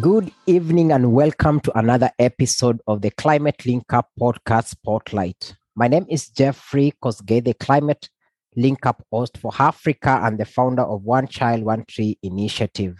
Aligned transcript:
Good 0.00 0.32
evening 0.46 0.90
and 0.90 1.12
welcome 1.12 1.60
to 1.60 1.78
another 1.78 2.10
episode 2.18 2.80
of 2.86 3.02
the 3.02 3.10
Climate 3.10 3.66
Link 3.66 3.92
Up 3.92 4.08
podcast 4.18 4.68
spotlight. 4.68 5.54
My 5.76 5.86
name 5.86 6.06
is 6.08 6.30
Jeffrey 6.30 6.94
Kosgei, 7.04 7.44
the 7.44 7.52
Climate 7.52 8.08
Link 8.56 8.86
Up 8.86 9.04
host 9.12 9.36
for 9.36 9.52
Africa 9.58 10.18
and 10.22 10.38
the 10.38 10.46
founder 10.46 10.80
of 10.80 11.02
One 11.02 11.26
Child, 11.28 11.64
One 11.64 11.84
Tree 11.84 12.16
initiative. 12.22 12.96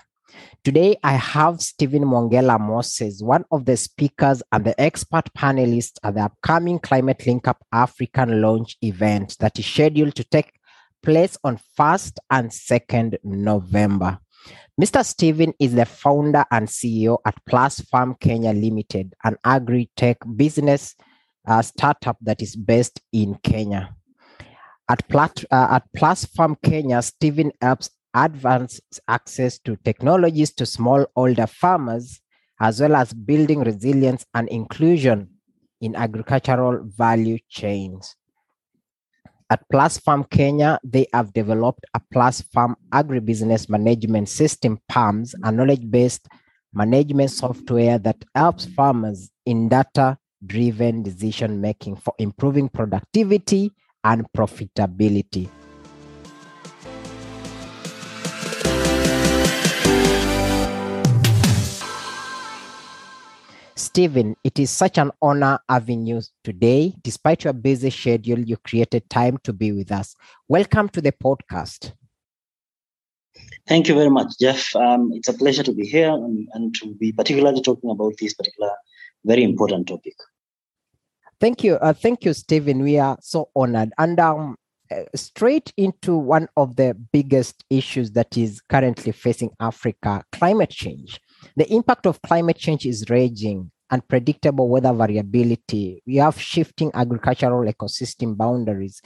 Today, 0.62 0.98
I 1.02 1.12
have 1.15 1.62
Stephen 1.62 2.02
Mwongela 2.02 2.61
Moses, 2.61 3.23
one 3.23 3.47
of 3.51 3.65
the 3.65 3.79
speakers 3.79 4.43
and 4.52 4.62
the 4.62 4.79
expert 4.79 5.33
panelists 5.34 5.97
at 6.02 6.16
the 6.16 6.24
upcoming 6.24 6.79
Climate 6.79 7.27
Link 7.27 7.48
Up 7.48 7.65
African 7.73 8.43
launch 8.43 8.77
event 8.83 9.38
that 9.41 9.59
is 9.59 9.65
scheduled 9.65 10.15
to 10.16 10.24
take 10.24 10.52
place 11.02 11.38
on 11.43 11.59
1st 11.79 12.19
and 12.30 12.51
2nd 12.51 13.16
November. 13.24 14.19
Mr. 14.81 15.05
Stephen 15.05 15.53
is 15.61 15.75
the 15.75 15.85
founder 15.85 16.47
and 16.51 16.67
CEO 16.67 17.19
at 17.27 17.35
Plusfarm 17.45 18.19
Kenya 18.19 18.53
Limited, 18.55 19.15
an 19.23 19.37
agri 19.45 19.91
tech 19.97 20.17
business 20.35 20.95
uh, 21.47 21.61
startup 21.61 22.17
that 22.23 22.41
is 22.41 22.57
based 22.57 22.98
in 23.12 23.35
Kenya. 23.43 23.95
At, 24.89 25.07
Plat, 25.09 25.45
uh, 25.51 25.69
at 25.73 25.85
Plusfarm 25.95 26.57
Kenya, 26.65 27.03
Stephen 27.03 27.53
helps 27.61 27.91
advance 28.15 28.81
access 29.09 29.59
to 29.59 29.77
technologies 29.77 30.53
to 30.55 30.65
smallholder 30.65 31.48
farmers, 31.51 32.23
as 32.59 32.81
well 32.81 32.97
as 32.97 33.12
building 33.12 33.61
resilience 33.61 34.25
and 34.33 34.48
inclusion 34.48 35.29
in 35.83 35.95
agricultural 35.97 36.83
value 36.97 37.39
chains. 37.51 38.17
At 39.52 39.69
Plusfarm 39.70 40.30
Kenya, 40.30 40.79
they 40.83 41.06
have 41.12 41.34
developed 41.34 41.84
a 41.92 42.01
Plusfarm 42.01 42.74
agribusiness 42.91 43.69
management 43.69 44.31
system, 44.31 44.81
PAMS, 44.89 45.34
a 45.42 45.53
knowledge 45.53 45.91
based 45.91 46.27
management 46.72 47.31
software 47.31 47.98
that 47.98 48.17
helps 48.34 48.64
farmers 48.64 49.30
in 49.45 49.69
data 49.69 50.17
driven 50.47 51.03
decision 51.03 51.61
making 51.61 51.97
for 51.97 52.14
improving 52.19 52.70
productivity 52.70 53.70
and 54.05 54.25
profitability. 54.34 55.50
Stephen, 63.95 64.35
it 64.43 64.59
is 64.59 64.71
such 64.71 64.97
an 64.97 65.11
honor 65.21 65.59
having 65.69 66.07
you 66.07 66.23
today. 66.45 66.95
Despite 67.03 67.45
your 67.45 67.53
busy 67.53 67.91
schedule, 67.91 68.39
you 68.39 68.57
created 68.57 69.11
time 69.11 69.37
to 69.45 69.53
be 69.53 69.71
with 69.71 69.93
us. 69.93 70.17
Welcome 70.48 70.89
to 70.95 71.03
the 71.03 71.12
podcast. 71.12 71.93
Thank 73.69 73.89
you 73.89 73.95
very 73.95 74.09
much, 74.09 74.29
Jeff. 74.41 74.75
Um, 74.77 75.11
it's 75.13 75.29
a 75.29 75.35
pleasure 75.35 75.63
to 75.65 75.75
be 75.75 75.85
here 75.85 76.09
and, 76.09 76.48
and 76.55 76.75
to 76.77 76.95
be 76.95 77.13
particularly 77.13 77.61
talking 77.61 77.91
about 77.91 78.15
this 78.19 78.33
particular 78.33 78.70
very 79.27 79.45
important 79.45 79.89
topic. 79.89 80.15
Thank 81.39 81.63
you. 81.63 81.75
Uh, 81.75 81.93
thank 81.93 82.25
you, 82.25 82.33
Stephen. 82.33 82.83
We 82.83 82.98
are 82.98 83.19
so 83.20 83.51
honored. 83.55 83.93
And 83.98 84.19
um, 84.19 84.57
uh, 84.91 85.03
straight 85.15 85.70
into 85.77 86.17
one 86.17 86.48
of 86.57 86.77
the 86.77 86.97
biggest 87.13 87.63
issues 87.69 88.13
that 88.13 88.39
is 88.39 88.63
currently 88.70 89.13
facing 89.13 89.51
Africa 89.61 90.25
climate 90.33 90.70
change. 90.70 91.20
The 91.57 91.70
impact 91.70 92.07
of 92.07 92.23
climate 92.23 92.57
change 92.57 92.87
is 92.87 93.05
raging, 93.11 93.70
unpredictable 93.93 94.69
weather 94.69 94.93
variability. 94.93 96.03
We 96.07 96.17
have 96.17 96.41
shifting 96.41 96.91
agricultural 96.95 97.71
ecosystem 97.71 98.37
boundaries. 98.37 99.01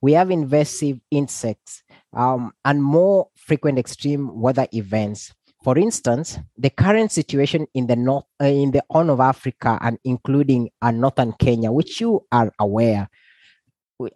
We 0.00 0.14
have 0.14 0.30
invasive 0.30 0.98
insects 1.10 1.82
um, 2.14 2.52
and 2.64 2.82
more 2.82 3.28
frequent 3.36 3.78
extreme 3.78 4.40
weather 4.40 4.66
events. 4.72 5.32
For 5.62 5.76
instance, 5.76 6.38
the 6.56 6.70
current 6.70 7.12
situation 7.12 7.66
in 7.74 7.86
the 7.86 7.96
north, 7.96 8.24
uh, 8.42 8.46
in 8.46 8.70
the 8.70 8.82
Horn 8.88 9.10
of 9.10 9.20
Africa, 9.20 9.78
and 9.82 9.98
including 10.04 10.70
uh, 10.80 10.90
northern 10.90 11.34
Kenya, 11.34 11.70
which 11.70 12.00
you 12.00 12.26
are 12.32 12.50
aware, 12.58 13.10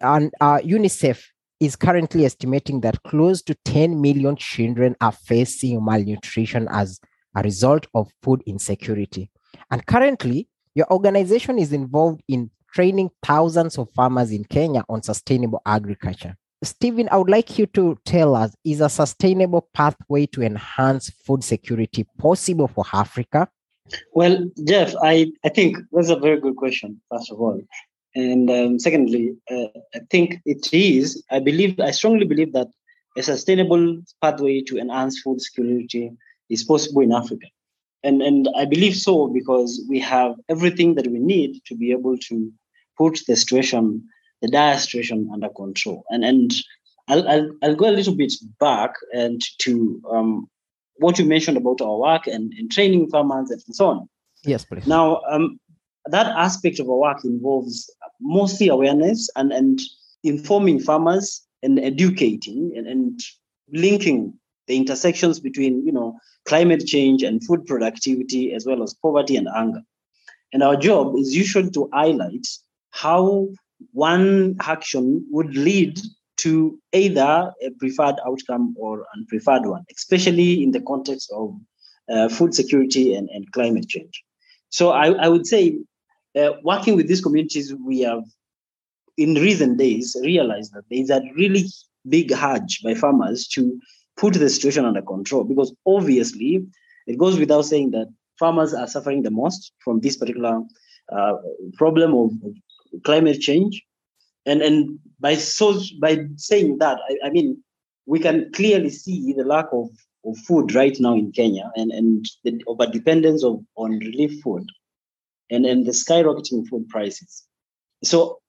and 0.01 0.33
uh, 0.41 0.57
UNICEF 0.57 1.23
is 1.59 1.75
currently 1.75 2.25
estimating 2.25 2.81
that 2.81 3.01
close 3.03 3.43
to 3.43 3.55
10 3.65 4.01
million 4.01 4.35
children 4.35 4.95
are 5.01 5.11
facing 5.11 5.83
malnutrition 5.85 6.67
as 6.71 6.99
a 7.35 7.43
result 7.43 7.85
of 7.93 8.11
food 8.23 8.41
insecurity. 8.47 9.29
And 9.71 9.85
currently, 9.85 10.47
your 10.73 10.91
organization 10.91 11.57
is 11.59 11.73
involved 11.73 12.21
in 12.27 12.51
training 12.73 13.09
thousands 13.23 13.77
of 13.77 13.89
farmers 13.91 14.31
in 14.31 14.43
Kenya 14.43 14.83
on 14.89 15.01
sustainable 15.01 15.61
agriculture. 15.65 16.35
Stephen, 16.63 17.07
I 17.11 17.17
would 17.17 17.29
like 17.29 17.57
you 17.57 17.65
to 17.67 17.97
tell 18.05 18.35
us 18.35 18.55
is 18.65 18.81
a 18.81 18.89
sustainable 18.89 19.69
pathway 19.73 20.25
to 20.27 20.41
enhance 20.41 21.09
food 21.09 21.43
security 21.43 22.05
possible 22.17 22.67
for 22.67 22.83
Africa? 22.93 23.47
Well, 24.13 24.49
Jeff, 24.67 24.93
I, 25.01 25.31
I 25.43 25.49
think 25.49 25.77
that's 25.91 26.09
a 26.09 26.15
very 26.15 26.39
good 26.39 26.55
question, 26.55 27.01
first 27.11 27.31
of 27.31 27.39
all. 27.39 27.61
And 28.15 28.49
um, 28.49 28.79
secondly, 28.79 29.35
uh, 29.51 29.67
I 29.93 29.99
think 30.09 30.39
it 30.45 30.73
is, 30.73 31.23
I 31.29 31.39
believe, 31.39 31.79
I 31.79 31.91
strongly 31.91 32.25
believe 32.25 32.53
that 32.53 32.67
a 33.17 33.21
sustainable 33.21 34.01
pathway 34.21 34.61
to 34.61 34.77
enhance 34.77 35.19
food 35.19 35.41
security 35.41 36.11
is 36.49 36.63
possible 36.63 37.01
in 37.01 37.11
Africa. 37.11 37.47
And, 38.05 38.21
and 38.21 38.47
I 38.55 38.65
believe 38.65 38.95
so 38.95 39.27
because 39.27 39.83
we 39.89 39.99
have 39.99 40.35
everything 40.47 40.95
that 40.95 41.07
we 41.07 41.19
need 41.19 41.61
to 41.65 41.75
be 41.75 41.91
able 41.91 42.17
to 42.29 42.51
put 42.97 43.19
the 43.27 43.35
situation, 43.35 44.07
the 44.41 44.47
dire 44.47 44.77
situation 44.77 45.29
under 45.33 45.49
control. 45.49 46.03
And, 46.09 46.23
and 46.23 46.53
I'll, 47.07 47.27
I'll, 47.27 47.51
I'll 47.63 47.75
go 47.75 47.89
a 47.89 47.97
little 47.99 48.15
bit 48.15 48.33
back 48.59 48.93
and 49.13 49.41
to 49.59 50.01
um, 50.11 50.47
what 50.97 51.19
you 51.19 51.25
mentioned 51.25 51.57
about 51.57 51.81
our 51.81 51.97
work 51.97 52.27
and, 52.27 52.53
and 52.53 52.71
training 52.71 53.09
farmers 53.09 53.49
and 53.51 53.75
so 53.75 53.87
on. 53.87 54.09
Yes, 54.45 54.63
please. 54.65 54.87
Now, 54.87 55.21
um, 55.29 55.59
that 56.05 56.27
aspect 56.27 56.79
of 56.79 56.89
our 56.89 56.97
work 56.97 57.25
involves 57.25 57.91
mostly 58.21 58.67
awareness 58.67 59.29
and, 59.35 59.51
and 59.51 59.81
informing 60.23 60.79
farmers 60.79 61.41
and 61.63 61.79
educating 61.79 62.73
and, 62.75 62.87
and 62.87 63.19
linking 63.73 64.33
the 64.67 64.77
intersections 64.77 65.39
between, 65.39 65.85
you 65.85 65.91
know, 65.91 66.17
climate 66.45 66.85
change 66.85 67.23
and 67.23 67.43
food 67.43 67.65
productivity, 67.65 68.53
as 68.53 68.65
well 68.65 68.83
as 68.83 68.93
poverty 68.93 69.35
and 69.35 69.47
hunger. 69.47 69.81
And 70.53 70.63
our 70.63 70.75
job 70.75 71.15
is 71.17 71.35
usually 71.35 71.71
to 71.71 71.89
highlight 71.93 72.47
how 72.91 73.49
one 73.91 74.55
action 74.61 75.25
would 75.31 75.55
lead 75.55 75.99
to 76.37 76.79
either 76.93 77.51
a 77.61 77.69
preferred 77.71 78.15
outcome 78.25 78.75
or 78.77 78.99
an 79.13 79.25
unpreferred 79.25 79.65
one, 79.65 79.83
especially 79.95 80.63
in 80.63 80.71
the 80.71 80.81
context 80.81 81.31
of 81.33 81.55
uh, 82.09 82.29
food 82.29 82.53
security 82.53 83.15
and, 83.15 83.29
and 83.29 83.51
climate 83.51 83.87
change. 83.87 84.23
So 84.69 84.91
I, 84.91 85.11
I 85.13 85.27
would 85.27 85.47
say, 85.47 85.79
uh, 86.35 86.51
working 86.63 86.95
with 86.95 87.07
these 87.07 87.21
communities, 87.21 87.73
we 87.73 88.01
have 88.01 88.23
in 89.17 89.35
recent 89.35 89.77
days 89.77 90.15
realized 90.21 90.73
that 90.73 90.83
there 90.89 90.99
is 90.99 91.09
a 91.09 91.21
really 91.35 91.65
big 92.07 92.31
urge 92.31 92.81
by 92.83 92.93
farmers 92.93 93.47
to 93.47 93.79
put 94.17 94.33
the 94.33 94.49
situation 94.49 94.85
under 94.85 95.01
control 95.01 95.43
because 95.43 95.73
obviously 95.85 96.65
it 97.07 97.17
goes 97.17 97.37
without 97.37 97.63
saying 97.63 97.91
that 97.91 98.07
farmers 98.39 98.73
are 98.73 98.87
suffering 98.87 99.23
the 99.23 99.31
most 99.31 99.73
from 99.83 99.99
this 99.99 100.17
particular 100.17 100.61
uh, 101.11 101.33
problem 101.77 102.13
of, 102.13 102.31
climate 103.03 103.41
change. 103.41 103.83
And 104.45 104.61
and 104.61 104.99
by 105.19 105.35
so 105.35 105.81
by 105.99 106.19
saying 106.37 106.77
that 106.77 106.97
I, 107.09 107.27
I, 107.27 107.29
mean 107.29 107.61
we 108.05 108.19
can 108.19 108.51
clearly 108.53 108.89
see 108.89 109.33
the 109.33 109.43
lack 109.43 109.65
of, 109.73 109.89
of 110.23 110.37
food 110.47 110.73
right 110.73 110.95
now 110.99 111.13
in 111.13 111.33
kenya 111.33 111.71
and 111.75 111.91
and 111.91 112.25
the 112.45 112.63
over 112.67 112.85
dependence 112.85 113.43
of 113.43 113.59
on 113.75 113.99
relief 113.99 114.41
food 114.41 114.65
and 115.49 115.65
and 115.65 115.85
the 115.85 115.91
skyrocketing 115.91 116.65
food 116.67 116.87
prices. 116.87 117.43
So 118.03 118.39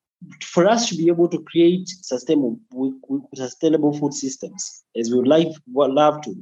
for 0.43 0.66
us 0.66 0.88
to 0.88 0.97
be 0.97 1.09
able 1.09 1.28
to 1.28 1.43
create 1.43 1.88
sustainable 1.88 2.59
sustainable 3.34 3.97
food 3.98 4.15
systems 4.15 4.84
as 4.97 5.10
we 5.10 5.18
would 5.18 5.28
like 5.28 5.48
would 5.68 5.92
love 5.92 6.22
to. 6.22 6.34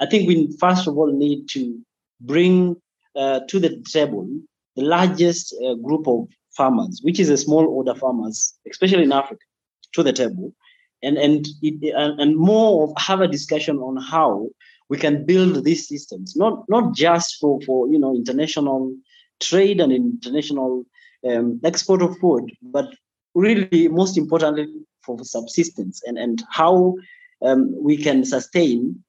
I 0.00 0.06
think 0.06 0.26
we 0.26 0.54
first 0.58 0.86
of 0.86 0.96
all 0.96 1.12
need 1.12 1.48
to 1.50 1.80
bring 2.20 2.76
uh, 3.16 3.40
to 3.48 3.58
the 3.58 3.82
table 3.92 4.28
the 4.76 4.82
largest 4.82 5.54
uh, 5.64 5.74
group 5.74 6.06
of 6.06 6.28
farmers 6.56 7.00
which 7.02 7.20
is 7.20 7.30
a 7.30 7.34
smallholder 7.34 7.96
farmers 7.98 8.54
especially 8.68 9.04
in 9.04 9.12
africa 9.12 9.44
to 9.92 10.02
the 10.02 10.12
table. 10.12 10.54
And 11.02 11.16
and 11.16 11.46
it, 11.62 11.94
and, 11.94 12.36
more 12.36 12.84
of 12.84 12.92
have 12.98 13.20
a 13.20 13.28
discussion 13.28 13.78
on 13.78 13.96
how 13.96 14.48
we 14.90 14.98
can 14.98 15.24
build 15.24 15.64
these 15.64 15.88
systems 15.88 16.36
not 16.36 16.68
not 16.68 16.94
just 16.94 17.38
for 17.40 17.60
for 17.62 17.88
you 17.88 17.98
know 17.98 18.14
international 18.14 18.94
trade 19.40 19.80
and 19.80 19.92
international 19.92 20.84
um, 21.28 21.60
export 21.64 22.02
of 22.02 22.16
food, 22.18 22.50
but 22.62 22.86
really 23.34 23.88
most 23.88 24.16
importantly 24.16 24.68
for 25.04 25.22
subsistence 25.24 26.02
and, 26.06 26.18
and 26.18 26.42
how 26.50 26.94
um, 27.42 27.74
we 27.82 27.96
can 27.96 28.24
sustain 28.24 29.02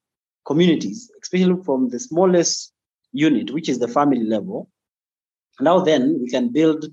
communities, 0.45 1.11
especially 1.21 1.61
from 1.63 1.89
the 1.89 1.99
smallest 1.99 2.73
unit, 3.11 3.51
which 3.51 3.69
is 3.69 3.79
the 3.79 3.87
family 3.87 4.23
level. 4.23 4.69
Now 5.59 5.79
then 5.79 6.19
we 6.21 6.29
can 6.29 6.49
build 6.49 6.85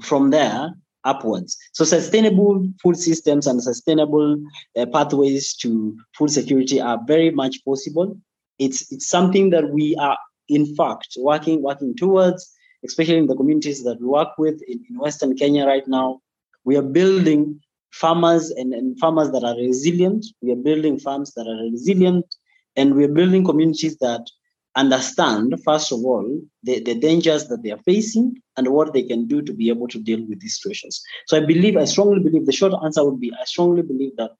from 0.00 0.30
there 0.30 0.70
upwards. 1.04 1.56
So 1.72 1.84
sustainable 1.84 2.66
food 2.82 2.96
systems 2.96 3.46
and 3.46 3.62
sustainable 3.62 4.36
uh, 4.76 4.86
pathways 4.86 5.54
to 5.56 5.96
food 6.16 6.30
security 6.30 6.80
are 6.80 6.98
very 7.06 7.30
much 7.30 7.64
possible. 7.64 8.16
It's 8.58 8.92
it's 8.92 9.08
something 9.08 9.50
that 9.50 9.70
we 9.70 9.96
are 9.96 10.16
in 10.48 10.74
fact, 10.76 11.08
working 11.18 11.62
working 11.62 11.94
towards, 11.96 12.52
especially 12.84 13.18
in 13.18 13.26
the 13.26 13.36
communities 13.36 13.82
that 13.84 14.00
we 14.00 14.06
work 14.06 14.36
with 14.38 14.60
in, 14.68 14.84
in 14.88 14.98
Western 14.98 15.36
Kenya 15.36 15.66
right 15.66 15.86
now, 15.86 16.20
we 16.64 16.76
are 16.76 16.82
building 16.82 17.60
farmers 17.92 18.50
and, 18.50 18.72
and 18.72 18.98
farmers 18.98 19.30
that 19.30 19.44
are 19.44 19.56
resilient. 19.56 20.24
We 20.40 20.52
are 20.52 20.56
building 20.56 20.98
farms 20.98 21.32
that 21.34 21.46
are 21.46 21.70
resilient, 21.70 22.26
and 22.76 22.94
we 22.94 23.04
are 23.04 23.08
building 23.12 23.44
communities 23.44 23.96
that 23.98 24.26
understand, 24.74 25.54
first 25.64 25.92
of 25.92 25.98
all, 26.04 26.40
the, 26.62 26.80
the 26.80 26.94
dangers 26.94 27.48
that 27.48 27.62
they 27.62 27.70
are 27.70 27.82
facing 27.84 28.40
and 28.56 28.68
what 28.68 28.92
they 28.92 29.02
can 29.02 29.26
do 29.26 29.42
to 29.42 29.52
be 29.52 29.68
able 29.68 29.88
to 29.88 29.98
deal 29.98 30.24
with 30.26 30.40
these 30.40 30.56
situations. 30.56 31.02
So 31.26 31.36
I 31.36 31.40
believe, 31.40 31.76
I 31.76 31.84
strongly 31.84 32.20
believe, 32.20 32.46
the 32.46 32.52
short 32.52 32.72
answer 32.82 33.04
would 33.04 33.20
be 33.20 33.32
I 33.38 33.44
strongly 33.44 33.82
believe 33.82 34.16
that 34.16 34.30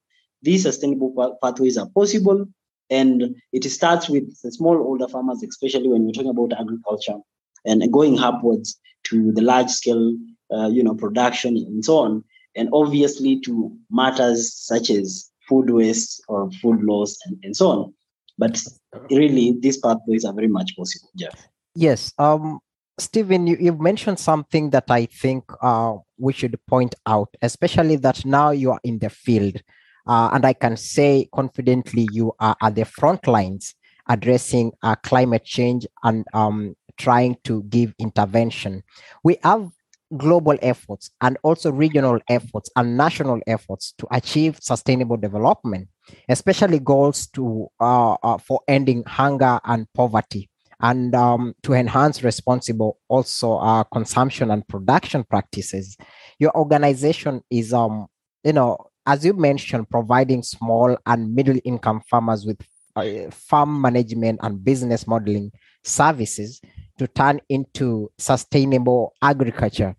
these 0.41 0.63
sustainable 0.63 1.39
pathways 1.43 1.77
are 1.79 1.89
possible. 1.91 2.47
And 2.93 3.35
it 3.53 3.65
starts 3.65 4.09
with 4.09 4.25
the 4.43 4.51
smallholder 4.51 5.11
farmers, 5.11 5.43
especially 5.43 5.89
when 5.89 6.05
you're 6.05 6.13
talking 6.13 6.31
about 6.31 6.61
agriculture 6.61 7.19
and 7.65 7.91
going 7.91 8.19
upwards 8.19 8.79
to 9.05 9.33
the 9.33 9.41
large 9.41 9.71
scale, 9.71 10.15
uh, 10.55 10.69
you 10.69 10.83
know, 10.83 10.95
production 10.95 11.57
and 11.57 11.85
so 11.85 11.97
on. 11.99 12.25
And 12.55 12.69
obviously 12.73 13.41
to 13.41 13.75
matters 13.91 14.55
such 14.55 14.91
as 14.91 15.31
food 15.49 15.71
waste 15.71 16.23
or 16.29 16.51
food 16.61 16.83
loss 16.83 17.17
and, 17.27 17.39
and 17.43 17.57
so 17.57 17.71
on. 17.71 17.95
But 18.39 18.63
really, 19.11 19.57
these 19.59 19.79
pathways 19.79 20.25
are 20.25 20.35
very 20.35 20.49
much 20.49 20.77
possible, 20.77 21.11
Jeff. 21.17 21.49
Yes. 21.75 22.13
Um, 22.19 22.61
Stephen, 22.99 23.47
you, 23.47 23.57
you've 23.59 23.81
mentioned 23.81 24.19
something 24.19 24.71
that 24.71 24.85
I 24.91 25.07
think 25.07 25.45
uh, 25.63 25.97
we 26.19 26.33
should 26.33 26.59
point 26.67 26.95
out, 27.07 27.29
especially 27.41 27.97
that 27.97 28.25
now 28.27 28.51
you 28.51 28.73
are 28.73 28.81
in 28.85 28.99
the 28.99 29.11
field. 29.11 29.63
Uh, 30.07 30.31
and 30.33 30.45
I 30.45 30.53
can 30.53 30.77
say 30.77 31.29
confidently 31.35 32.09
you 32.13 32.33
are 32.41 32.57
at 32.63 32.75
the 32.75 32.85
front 32.85 33.27
lines 33.27 33.75
addressing 34.09 34.73
uh, 34.83 34.97
climate 34.97 35.45
change 35.45 35.87
and 36.03 36.25
um, 36.35 36.75
trying 36.99 37.37
to 37.45 37.63
give 37.65 37.95
intervention. 37.99 38.83
We 39.23 39.39
have 39.43 39.71
global 40.17 40.59
efforts 40.61 41.11
and 41.21 41.39
also 41.43 41.73
regional 41.73 42.21
efforts 42.29 42.71
and 42.77 42.97
national 42.97 43.41
efforts 43.47 43.95
to 43.99 44.07
achieve 44.11 44.59
sustainable 44.61 45.17
development, 45.17 45.89
especially 46.29 46.79
goals 46.79 47.27
to 47.29 47.69
uh, 47.81 48.15
uh, 48.23 48.39
for 48.39 48.61
ending 48.69 49.05
hunger 49.07 49.59
and 49.65 49.87
poverty 49.95 50.51
and 50.81 51.15
um, 51.15 51.55
to 51.63 51.73
enhance 51.73 52.23
responsible 52.25 52.99
also 53.09 53.57
uh, 53.59 53.85
consumption 53.85 54.51
and 54.51 54.67
production 54.69 55.25
practices. 55.25 55.97
Your 56.39 56.55
organization 56.57 57.43
is, 57.51 57.73
um, 57.73 58.09
you 58.45 58.53
know, 58.53 58.77
as 59.07 59.25
you 59.25 59.33
mentioned, 59.33 59.91
providing 59.91 60.43
small 60.43 60.97
and 61.07 61.35
middle 61.35 61.59
income 61.65 62.01
farmers 62.09 62.47
with 62.47 62.61
uh, 62.97 63.31
farm 63.31 63.81
management 63.81 64.39
and 64.43 64.65
business 64.65 65.07
modeling 65.07 65.51
services 65.83 66.61
to 66.99 67.09
turn 67.09 67.41
into 67.49 68.11
sustainable 68.19 69.15
agriculture. 69.23 69.97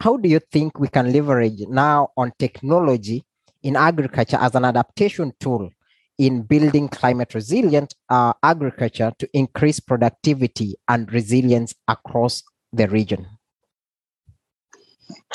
How 0.00 0.16
do 0.16 0.28
you 0.28 0.40
think 0.52 0.78
we 0.78 0.88
can 0.88 1.12
leverage 1.12 1.60
now 1.68 2.08
on 2.16 2.32
technology 2.38 3.24
in 3.62 3.76
agriculture 3.76 4.38
as 4.40 4.54
an 4.54 4.64
adaptation 4.64 5.32
tool 5.40 5.70
in 6.18 6.42
building 6.42 6.88
climate 6.88 7.34
resilient 7.34 7.94
uh, 8.08 8.32
agriculture 8.42 9.12
to 9.18 9.28
increase 9.34 9.80
productivity 9.80 10.76
and 10.88 11.12
resilience 11.12 11.74
across 11.88 12.42
the 12.72 12.88
region? 12.88 13.26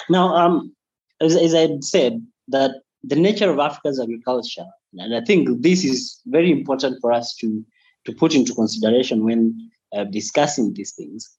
Now, 0.10 0.36
um, 0.36 0.76
as, 1.20 1.36
as 1.36 1.54
I 1.54 1.70
said, 1.82 2.26
that 2.48 2.72
the 3.03 3.15
nature 3.15 3.50
of 3.50 3.59
Africa's 3.59 4.00
agriculture, 4.00 4.65
and 4.98 5.15
I 5.15 5.21
think 5.21 5.62
this 5.62 5.83
is 5.83 6.21
very 6.25 6.51
important 6.51 7.00
for 7.01 7.12
us 7.12 7.36
to, 7.36 7.65
to 8.06 8.13
put 8.13 8.36
into 8.36 8.53
consideration 8.53 9.24
when 9.24 9.71
uh, 9.95 10.03
discussing 10.06 10.74
these 10.74 10.94
things, 10.94 11.30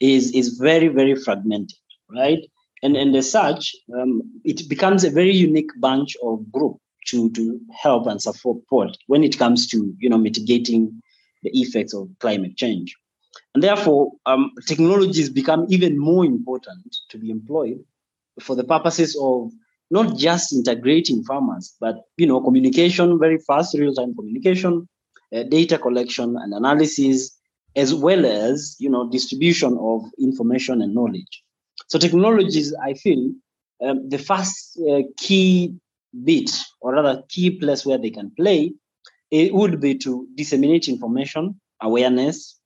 is, 0.00 0.32
is 0.32 0.58
very, 0.58 0.88
very 0.88 1.14
fragmented, 1.14 1.78
right? 2.10 2.40
And, 2.82 2.96
and 2.96 3.14
as 3.14 3.30
such, 3.30 3.74
um, 3.96 4.22
it 4.44 4.68
becomes 4.68 5.04
a 5.04 5.10
very 5.10 5.34
unique 5.34 5.70
bunch 5.78 6.16
of 6.22 6.50
group 6.50 6.78
to, 7.06 7.30
to 7.30 7.60
help 7.72 8.06
and 8.06 8.20
support 8.20 8.96
when 9.06 9.24
it 9.24 9.38
comes 9.38 9.66
to 9.68 9.94
you 9.98 10.08
know 10.08 10.18
mitigating 10.18 11.02
the 11.42 11.50
effects 11.50 11.94
of 11.94 12.08
climate 12.20 12.56
change. 12.56 12.94
And 13.54 13.62
therefore, 13.62 14.12
um, 14.26 14.52
technologies 14.66 15.28
become 15.28 15.66
even 15.68 15.98
more 15.98 16.24
important 16.24 16.96
to 17.10 17.18
be 17.18 17.30
employed 17.30 17.82
for 18.40 18.54
the 18.56 18.64
purposes 18.64 19.16
of 19.20 19.52
not 19.92 20.16
just 20.16 20.52
integrating 20.52 21.22
farmers, 21.22 21.76
but 21.78 21.96
you 22.16 22.26
know, 22.26 22.40
communication, 22.40 23.18
very 23.18 23.38
fast 23.38 23.74
real-time 23.78 24.14
communication, 24.14 24.88
uh, 25.36 25.42
data 25.44 25.76
collection 25.78 26.36
and 26.38 26.54
analysis, 26.54 27.38
as 27.76 27.94
well 27.94 28.24
as 28.24 28.74
you 28.78 28.88
know, 28.88 29.08
distribution 29.10 29.76
of 29.78 30.02
information 30.18 30.80
and 30.80 30.94
knowledge. 30.94 31.42
So 31.88 31.98
technologies, 31.98 32.74
I 32.82 32.94
feel, 32.94 33.32
um, 33.84 34.08
the 34.08 34.18
first 34.18 34.78
uh, 34.90 35.02
key 35.18 35.74
bit, 36.24 36.50
or 36.80 36.94
rather 36.94 37.22
key 37.28 37.50
place 37.50 37.84
where 37.84 37.98
they 37.98 38.10
can 38.10 38.30
play, 38.30 38.72
it 39.30 39.52
would 39.52 39.78
be 39.80 39.96
to 39.98 40.26
disseminate 40.36 40.88
information, 40.88 41.60
awareness, 41.82 42.58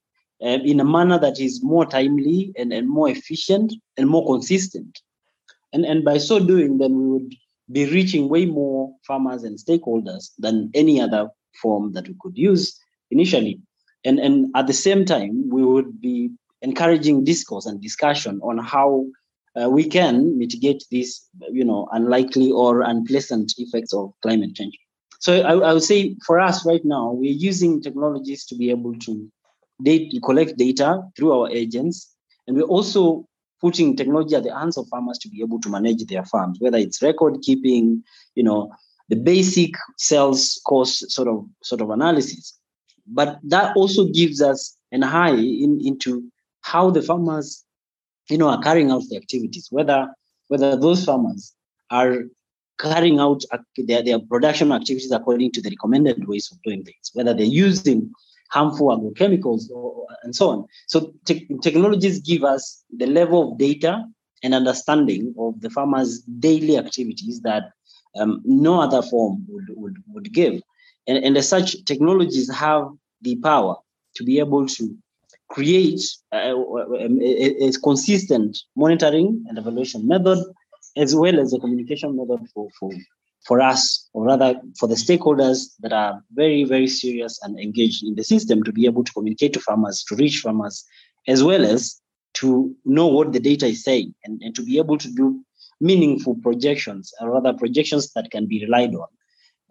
uh, 0.44 0.58
in 0.70 0.78
a 0.78 0.84
manner 0.84 1.18
that 1.18 1.40
is 1.40 1.62
more 1.62 1.86
timely 1.86 2.52
and, 2.56 2.72
and 2.72 2.88
more 2.88 3.08
efficient 3.08 3.72
and 3.96 4.08
more 4.08 4.24
consistent. 4.26 5.00
And, 5.72 5.84
and 5.84 6.04
by 6.04 6.18
so 6.18 6.38
doing, 6.38 6.78
then 6.78 6.96
we 6.96 7.06
would 7.06 7.34
be 7.70 7.86
reaching 7.86 8.28
way 8.28 8.46
more 8.46 8.94
farmers 9.06 9.42
and 9.42 9.58
stakeholders 9.58 10.30
than 10.38 10.70
any 10.74 11.00
other 11.00 11.28
form 11.60 11.92
that 11.92 12.08
we 12.08 12.14
could 12.20 12.36
use 12.36 12.78
initially. 13.10 13.60
And, 14.04 14.18
and 14.18 14.46
at 14.54 14.66
the 14.66 14.72
same 14.72 15.04
time, 15.04 15.48
we 15.50 15.64
would 15.64 16.00
be 16.00 16.30
encouraging 16.62 17.24
discourse 17.24 17.66
and 17.66 17.80
discussion 17.80 18.40
on 18.42 18.58
how 18.58 19.06
uh, 19.60 19.68
we 19.68 19.84
can 19.84 20.38
mitigate 20.38 20.84
these, 20.90 21.26
you 21.50 21.64
know, 21.64 21.88
unlikely 21.92 22.50
or 22.50 22.82
unpleasant 22.82 23.54
effects 23.58 23.92
of 23.92 24.12
climate 24.22 24.54
change. 24.54 24.78
So 25.18 25.40
I, 25.40 25.70
I 25.70 25.72
would 25.72 25.82
say 25.82 26.14
for 26.26 26.38
us 26.38 26.64
right 26.66 26.84
now, 26.84 27.10
we're 27.12 27.32
using 27.32 27.82
technologies 27.82 28.44
to 28.46 28.54
be 28.54 28.70
able 28.70 28.94
to 29.00 29.30
date, 29.82 30.12
collect 30.24 30.56
data 30.56 31.02
through 31.16 31.32
our 31.32 31.50
agents, 31.50 32.14
and 32.46 32.56
we're 32.56 32.62
also 32.64 33.26
putting 33.60 33.96
technology 33.96 34.34
at 34.34 34.44
the 34.44 34.54
hands 34.54 34.76
of 34.76 34.88
farmers 34.88 35.18
to 35.18 35.28
be 35.28 35.40
able 35.40 35.60
to 35.60 35.68
manage 35.68 36.04
their 36.06 36.24
farms, 36.24 36.58
whether 36.60 36.78
it's 36.78 37.02
record 37.02 37.40
keeping, 37.42 38.02
you 38.34 38.42
know, 38.42 38.70
the 39.08 39.16
basic 39.16 39.72
sales 39.96 40.60
cost 40.66 41.10
sort 41.10 41.28
of 41.28 41.46
sort 41.62 41.80
of 41.80 41.90
analysis. 41.90 42.58
But 43.06 43.38
that 43.44 43.76
also 43.76 44.06
gives 44.06 44.42
us 44.42 44.76
an 44.92 45.04
eye 45.04 45.30
in, 45.36 45.80
into 45.82 46.30
how 46.62 46.90
the 46.90 47.02
farmers, 47.02 47.64
you 48.28 48.38
know, 48.38 48.48
are 48.48 48.60
carrying 48.60 48.90
out 48.90 49.02
the 49.08 49.16
activities, 49.16 49.68
whether 49.70 50.08
whether 50.48 50.76
those 50.76 51.04
farmers 51.04 51.54
are 51.90 52.24
carrying 52.78 53.18
out 53.18 53.42
their, 53.78 54.02
their 54.02 54.18
production 54.18 54.72
activities 54.72 55.10
according 55.10 55.50
to 55.52 55.62
the 55.62 55.70
recommended 55.70 56.26
ways 56.28 56.50
of 56.52 56.60
doing 56.62 56.84
things, 56.84 57.10
whether 57.14 57.32
they're 57.32 57.46
using 57.46 58.12
harmful 58.50 58.88
agrochemicals 58.88 59.70
or, 59.70 60.06
and 60.22 60.34
so 60.34 60.50
on. 60.50 60.66
So 60.86 61.12
te- 61.24 61.46
technologies 61.62 62.20
give 62.20 62.44
us 62.44 62.84
the 62.96 63.06
level 63.06 63.52
of 63.52 63.58
data 63.58 64.04
and 64.42 64.54
understanding 64.54 65.34
of 65.38 65.60
the 65.60 65.70
farmer's 65.70 66.20
daily 66.20 66.76
activities 66.76 67.40
that 67.42 67.70
um, 68.18 68.42
no 68.44 68.80
other 68.80 69.02
form 69.02 69.44
would, 69.48 69.66
would, 69.70 69.96
would 70.08 70.32
give. 70.32 70.60
And, 71.06 71.18
and 71.24 71.36
as 71.36 71.48
such, 71.48 71.84
technologies 71.84 72.52
have 72.52 72.88
the 73.22 73.36
power 73.36 73.76
to 74.16 74.24
be 74.24 74.38
able 74.38 74.66
to 74.66 74.96
create 75.48 76.00
uh, 76.32 76.36
uh, 76.36 77.04
um, 77.04 77.20
a, 77.20 77.64
a, 77.64 77.68
a, 77.68 77.72
consistent 77.72 78.58
monitoring 78.74 79.44
and 79.48 79.58
evaluation 79.58 80.06
method, 80.06 80.38
as 80.96 81.14
well 81.14 81.38
as 81.38 81.52
a 81.52 81.58
communication 81.58 82.16
method 82.16 82.46
for, 82.52 82.68
for 82.78 82.90
for 83.46 83.60
us, 83.60 84.08
or 84.12 84.24
rather 84.24 84.60
for 84.78 84.88
the 84.88 84.94
stakeholders 84.94 85.74
that 85.80 85.92
are 85.92 86.22
very, 86.32 86.64
very 86.64 86.88
serious 86.88 87.38
and 87.42 87.58
engaged 87.58 88.04
in 88.04 88.14
the 88.14 88.24
system 88.24 88.62
to 88.64 88.72
be 88.72 88.86
able 88.86 89.04
to 89.04 89.12
communicate 89.12 89.52
to 89.52 89.60
farmers, 89.60 90.04
to 90.08 90.16
reach 90.16 90.40
farmers, 90.40 90.84
as 91.28 91.42
well 91.42 91.64
as 91.64 92.00
to 92.34 92.74
know 92.84 93.06
what 93.06 93.32
the 93.32 93.40
data 93.40 93.66
is 93.66 93.82
saying 93.82 94.14
and, 94.24 94.42
and 94.42 94.54
to 94.54 94.62
be 94.62 94.78
able 94.78 94.98
to 94.98 95.08
do 95.12 95.42
meaningful 95.80 96.34
projections, 96.42 97.12
or 97.20 97.30
rather 97.30 97.52
projections 97.52 98.12
that 98.14 98.30
can 98.30 98.46
be 98.46 98.64
relied 98.64 98.94
on, 98.94 99.06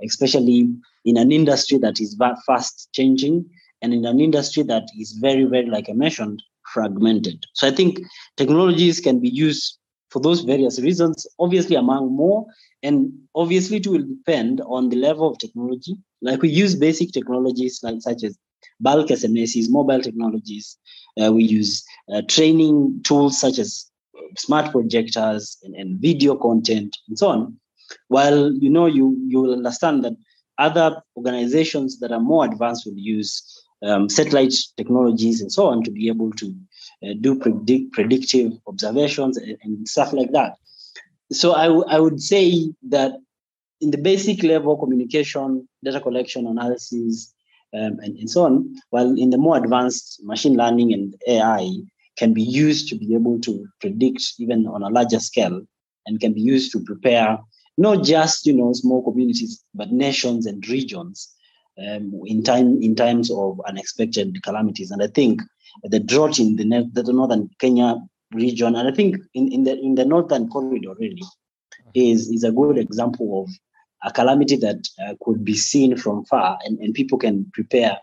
especially 0.03 0.69
in 1.03 1.17
an 1.17 1.31
industry 1.31 1.77
that 1.77 1.99
is 1.99 2.17
fast 2.45 2.89
changing 2.93 3.45
and 3.81 3.93
in 3.93 4.05
an 4.05 4.19
industry 4.19 4.63
that 4.63 4.87
is 4.99 5.13
very, 5.13 5.43
very, 5.43 5.65
like 5.65 5.89
I 5.89 5.93
mentioned, 5.93 6.41
fragmented. 6.73 7.45
So 7.53 7.67
I 7.67 7.71
think 7.71 7.99
technologies 8.37 8.99
can 8.99 9.19
be 9.19 9.29
used 9.29 9.77
for 10.15 10.21
those 10.21 10.43
various 10.43 10.79
reasons, 10.79 11.27
obviously 11.39 11.75
among 11.75 12.15
more, 12.15 12.45
and 12.81 13.11
obviously 13.35 13.77
it 13.77 13.87
will 13.87 14.01
depend 14.01 14.61
on 14.65 14.87
the 14.87 14.95
level 14.95 15.29
of 15.29 15.37
technology. 15.39 15.97
Like 16.21 16.41
we 16.41 16.47
use 16.47 16.73
basic 16.73 17.11
technologies 17.11 17.81
like 17.83 17.97
such 17.99 18.23
as 18.23 18.37
bulk 18.79 19.07
SMSs, 19.09 19.69
mobile 19.69 19.99
technologies. 19.99 20.77
Uh, 21.21 21.33
we 21.33 21.43
use 21.43 21.83
uh, 22.13 22.21
training 22.29 23.01
tools 23.03 23.37
such 23.37 23.59
as 23.59 23.91
smart 24.37 24.71
projectors 24.71 25.57
and, 25.63 25.75
and, 25.75 25.99
video 25.99 26.37
content 26.37 26.95
and 27.09 27.19
so 27.19 27.27
on. 27.27 27.59
While 28.07 28.53
you 28.53 28.69
know 28.69 28.85
you 28.85 29.17
you 29.27 29.41
will 29.41 29.51
understand 29.51 30.05
that 30.05 30.13
other 30.57 31.01
organizations 31.17 31.99
that 31.99 32.13
are 32.13 32.21
more 32.21 32.45
advanced 32.45 32.85
will 32.85 32.97
use 32.97 33.64
um, 33.83 34.09
satellite 34.09 34.53
technologies 34.77 35.41
and 35.41 35.51
so 35.51 35.67
on 35.67 35.83
to 35.83 35.91
be 35.91 36.07
able 36.07 36.31
to 36.33 36.55
uh, 37.03 37.13
do 37.19 37.35
predict, 37.37 37.91
predictive 37.93 38.53
observations 38.67 39.37
and, 39.37 39.57
and, 39.63 39.87
stuff 39.87 40.13
like 40.13 40.31
that. 40.31 40.55
So 41.31 41.53
I, 41.53 41.65
w- 41.65 41.85
I 41.87 41.99
would 41.99 42.21
say 42.21 42.71
that 42.89 43.13
in 43.81 43.91
the 43.91 43.97
basic 43.97 44.43
level, 44.43 44.77
communication, 44.77 45.67
data 45.83 45.99
collection, 45.99 46.47
analysis, 46.47 47.33
um, 47.73 47.99
and, 47.99 48.17
and 48.17 48.29
so 48.29 48.45
on, 48.45 48.73
while 48.91 49.17
in 49.17 49.31
the 49.31 49.37
more 49.37 49.57
advanced 49.57 50.21
machine 50.23 50.55
learning 50.55 50.93
and 50.93 51.15
AI 51.27 51.69
can 52.17 52.33
be 52.33 52.41
used 52.41 52.87
to 52.89 52.95
be 52.95 53.13
able 53.13 53.39
to 53.41 53.67
predict 53.81 54.23
even 54.39 54.67
on 54.67 54.81
a 54.81 54.89
larger 54.89 55.19
scale 55.19 55.61
and 56.05 56.19
can 56.19 56.33
be 56.33 56.41
used 56.41 56.71
to 56.71 56.79
prepare 56.83 57.37
not 57.77 58.03
just 58.03 58.45
you 58.45 58.53
know 58.53 58.71
small 58.73 59.03
communities 59.03 59.63
but 59.73 59.91
nations 59.91 60.45
and 60.45 60.67
regions 60.69 61.33
um, 61.77 62.21
in 62.25 62.43
time 62.43 62.81
in 62.81 62.95
times 62.95 63.31
of 63.31 63.59
unexpected 63.67 64.41
calamities. 64.43 64.91
And 64.91 65.03
I 65.03 65.07
think 65.07 65.41
the 65.83 65.99
drought 65.99 66.39
in 66.39 66.55
the, 66.55 66.89
the 66.93 67.13
northern 67.13 67.49
Kenya 67.59 67.97
region, 68.33 68.75
and 68.75 68.87
I 68.87 68.91
think 68.91 69.17
in, 69.33 69.51
in 69.51 69.63
the 69.63 69.77
in 69.79 69.95
the 69.95 70.05
northern 70.05 70.49
corridor 70.49 70.95
really, 70.99 71.23
is 71.93 72.29
is 72.29 72.43
a 72.43 72.51
good 72.51 72.77
example 72.77 73.43
of 73.43 73.49
a 74.03 74.11
calamity 74.11 74.55
that 74.57 74.87
uh, 75.05 75.15
could 75.23 75.43
be 75.43 75.55
seen 75.55 75.97
from 75.97 76.25
far, 76.25 76.57
and, 76.65 76.79
and 76.79 76.93
people 76.93 77.17
can 77.17 77.49
prepare, 77.53 77.97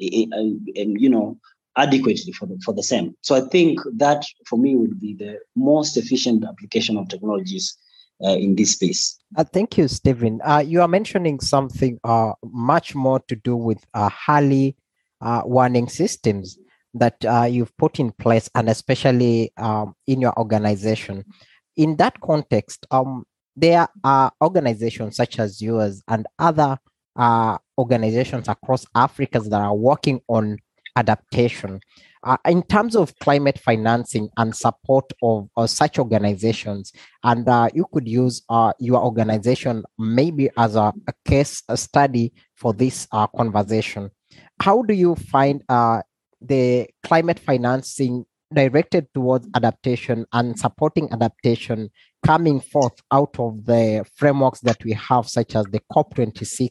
and 0.00 1.00
you 1.00 1.08
know 1.08 1.38
adequately 1.76 2.32
for 2.32 2.46
the, 2.46 2.56
for 2.64 2.72
the 2.72 2.82
same. 2.82 3.16
So 3.22 3.34
I 3.34 3.40
think 3.40 3.80
that 3.96 4.24
for 4.46 4.58
me 4.58 4.76
would 4.76 5.00
be 5.00 5.14
the 5.14 5.40
most 5.56 5.96
efficient 5.96 6.44
application 6.44 6.96
of 6.96 7.08
technologies 7.08 7.76
uh, 8.22 8.36
in 8.36 8.54
this 8.54 8.72
space. 8.72 9.18
Uh, 9.36 9.44
thank 9.44 9.76
you, 9.76 9.88
Stephen. 9.88 10.40
Uh, 10.44 10.62
you 10.64 10.80
are 10.80 10.88
mentioning 10.88 11.40
something 11.40 11.98
uh, 12.04 12.32
much 12.44 12.94
more 12.94 13.20
to 13.28 13.36
do 13.36 13.56
with 13.56 13.84
uh, 13.94 14.10
early 14.28 14.76
uh, 15.20 15.42
warning 15.44 15.88
systems 15.88 16.58
that 16.96 17.16
you've 17.50 17.76
put 17.76 17.98
in 17.98 18.12
place, 18.12 18.48
and 18.54 18.68
especially 18.68 19.52
um, 19.56 19.94
in 20.06 20.20
your 20.20 20.38
organization. 20.38 21.24
In 21.76 21.96
that 21.96 22.20
context, 22.20 22.86
um, 22.92 23.24
there 23.56 23.88
are 24.04 24.30
organizations 24.40 25.16
such 25.16 25.40
as 25.40 25.60
yours 25.60 26.02
and 26.06 26.26
other 26.38 26.78
organizations 27.76 28.48
across 28.48 28.86
Africa 28.94 29.40
that 29.40 29.60
are 29.60 29.74
working 29.74 30.20
on 30.28 30.58
adaptation. 30.94 31.80
Uh, 32.24 32.38
in 32.46 32.62
terms 32.62 32.96
of 32.96 33.14
climate 33.18 33.58
financing 33.58 34.30
and 34.38 34.56
support 34.56 35.04
of, 35.22 35.46
of 35.58 35.68
such 35.68 35.98
organizations, 35.98 36.90
and 37.22 37.46
uh, 37.48 37.68
you 37.74 37.86
could 37.92 38.08
use 38.08 38.42
uh, 38.48 38.72
your 38.78 39.04
organization 39.04 39.84
maybe 39.98 40.48
as 40.56 40.74
a, 40.74 40.90
a 41.06 41.12
case 41.26 41.62
a 41.68 41.76
study 41.76 42.32
for 42.54 42.72
this 42.72 43.06
uh, 43.12 43.26
conversation. 43.26 44.10
How 44.62 44.80
do 44.82 44.94
you 44.94 45.16
find 45.16 45.62
uh, 45.68 46.00
the 46.40 46.88
climate 47.02 47.38
financing 47.38 48.24
directed 48.54 49.06
towards 49.12 49.46
adaptation 49.54 50.24
and 50.32 50.58
supporting 50.58 51.12
adaptation 51.12 51.90
coming 52.24 52.60
forth 52.60 53.02
out 53.12 53.34
of 53.38 53.66
the 53.66 54.04
frameworks 54.16 54.60
that 54.60 54.82
we 54.82 54.92
have, 54.92 55.28
such 55.28 55.56
as 55.56 55.66
the 55.66 55.80
COP26 55.92 56.70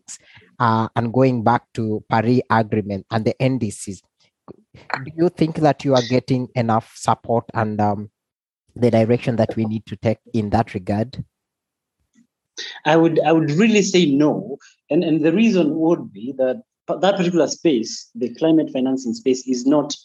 uh, 0.59 0.87
and 0.95 1.13
going 1.13 1.43
back 1.43 1.63
to 1.73 2.03
Paris 2.09 2.41
Agreement 2.49 3.05
and 3.11 3.25
the 3.25 3.35
NDCs? 3.39 4.01
Do 4.73 5.11
you 5.15 5.29
think 5.29 5.57
that 5.57 5.83
you 5.83 5.93
are 5.95 6.01
getting 6.09 6.49
enough 6.55 6.93
support 6.95 7.45
and 7.53 7.79
um, 7.79 8.09
the 8.75 8.89
direction 8.89 9.35
that 9.37 9.55
we 9.55 9.65
need 9.65 9.85
to 9.85 9.95
take 9.95 10.19
in 10.33 10.49
that 10.51 10.73
regard? 10.73 11.23
I 12.85 12.97
would 12.97 13.19
I 13.21 13.31
would 13.31 13.51
really 13.51 13.81
say 13.81 14.05
no, 14.05 14.57
and 14.89 15.03
and 15.03 15.23
the 15.23 15.33
reason 15.33 15.75
would 15.75 16.13
be 16.13 16.33
that 16.37 16.61
that 16.87 17.17
particular 17.17 17.47
space, 17.47 18.09
the 18.13 18.33
climate 18.35 18.69
financing 18.71 19.13
space, 19.13 19.47
is 19.47 19.65
not 19.65 19.95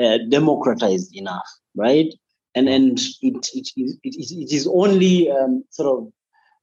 uh, 0.00 0.18
democratized 0.28 1.14
enough, 1.16 1.46
right? 1.74 2.12
And 2.54 2.68
and 2.68 2.98
it 3.22 3.48
it, 3.54 3.68
it, 3.76 3.98
it 4.04 4.52
is 4.52 4.68
only 4.68 5.30
um, 5.30 5.64
sort 5.70 5.98
of 5.98 6.12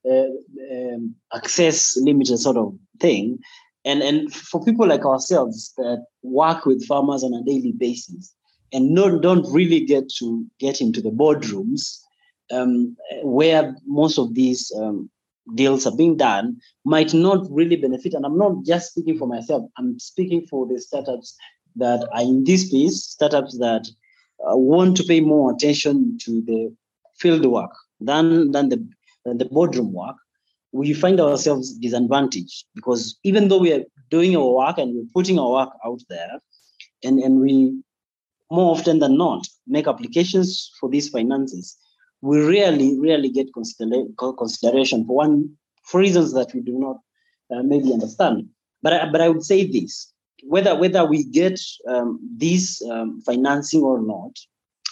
uh, 0.10 0.30
um, 0.74 1.16
access 1.34 1.98
limited 1.98 2.38
sort 2.38 2.58
of 2.58 2.74
thing 3.00 3.40
and 3.86 4.02
and 4.02 4.34
for 4.34 4.64
people 4.64 4.88
like 4.88 5.06
ourselves 5.06 5.74
that 5.78 6.06
work 6.22 6.66
with 6.66 6.86
farmers 6.86 7.24
on 7.24 7.34
a 7.34 7.44
daily 7.44 7.74
basis 7.74 8.34
and 8.74 8.92
not, 8.92 9.22
don't 9.22 9.46
really 9.52 9.86
get 9.86 10.10
to 10.18 10.46
get 10.60 10.82
into 10.82 11.02
the 11.02 11.12
boardrooms 11.12 12.00
um, 12.52 12.98
where 13.22 13.76
most 13.86 14.18
of 14.18 14.34
these 14.34 14.72
um, 14.78 15.10
deals 15.56 15.86
are 15.86 15.96
being 15.96 16.18
done 16.18 16.58
might 16.86 17.14
not 17.14 17.46
really 17.50 17.76
benefit. 17.76 18.14
And 18.14 18.26
i'm 18.26 18.38
not 18.38 18.66
just 18.66 18.92
speaking 18.92 19.18
for 19.18 19.28
myself. 19.28 19.70
I'm 19.78 20.00
speaking 20.00 20.48
for 20.48 20.66
the 20.66 20.80
startups 20.80 21.36
that 21.76 22.08
are 22.14 22.22
in 22.22 22.44
this 22.44 22.68
space 22.68 23.04
startups 23.04 23.58
that 23.60 23.88
uh, 24.48 24.58
want 24.58 24.98
to 24.98 25.04
pay 25.04 25.20
more 25.20 25.52
attention 25.52 26.18
to 26.22 26.42
the 26.42 26.74
field 27.18 27.46
work 27.46 27.72
than 28.00 28.52
than 28.52 28.70
the 28.70 28.88
than 29.26 29.38
the 29.38 29.46
boardroom 29.46 29.94
work 29.94 30.16
we 30.74 30.92
find 30.92 31.22
ourselves 31.22 31.74
disadvantaged 31.78 32.66
because 32.76 33.18
even 33.24 33.48
though 33.48 33.60
we 33.60 33.72
are 33.72 33.84
doing 34.10 34.36
our 34.36 34.50
work 34.50 34.78
and 34.80 34.94
we're 34.94 35.14
putting 35.14 35.40
our 35.40 35.52
work 35.52 35.70
out 35.86 36.02
there, 36.10 36.42
and, 37.04 37.20
and 37.20 37.40
we 37.40 37.80
more 38.52 38.76
often 38.76 39.00
than 39.00 39.18
not 39.18 39.48
make 39.68 39.88
applications 39.88 40.72
for 40.80 40.90
these 40.90 41.10
finances, 41.10 41.78
we 42.22 42.42
rarely, 42.42 43.00
rarely 43.00 43.30
get 43.30 43.54
considera- 43.54 44.38
consideration 44.38 45.06
for 45.06 45.16
one 45.16 45.50
for 45.84 46.00
reasons 46.00 46.34
that 46.34 46.54
we 46.54 46.62
do 46.62 46.78
not 46.80 46.98
uh, 47.52 47.62
maybe 47.62 47.94
understand. 47.94 48.48
But 48.82 48.94
I, 48.94 49.12
but 49.12 49.22
I 49.22 49.30
would 49.30 49.44
say 49.44 49.68
this: 49.68 50.12
whether 50.44 50.76
whether 50.76 51.06
we 51.06 51.24
get 51.24 51.60
um, 51.88 52.20
this 52.36 52.82
um, 52.90 53.22
financing 53.22 53.82
or 53.82 54.02
not, 54.02 54.32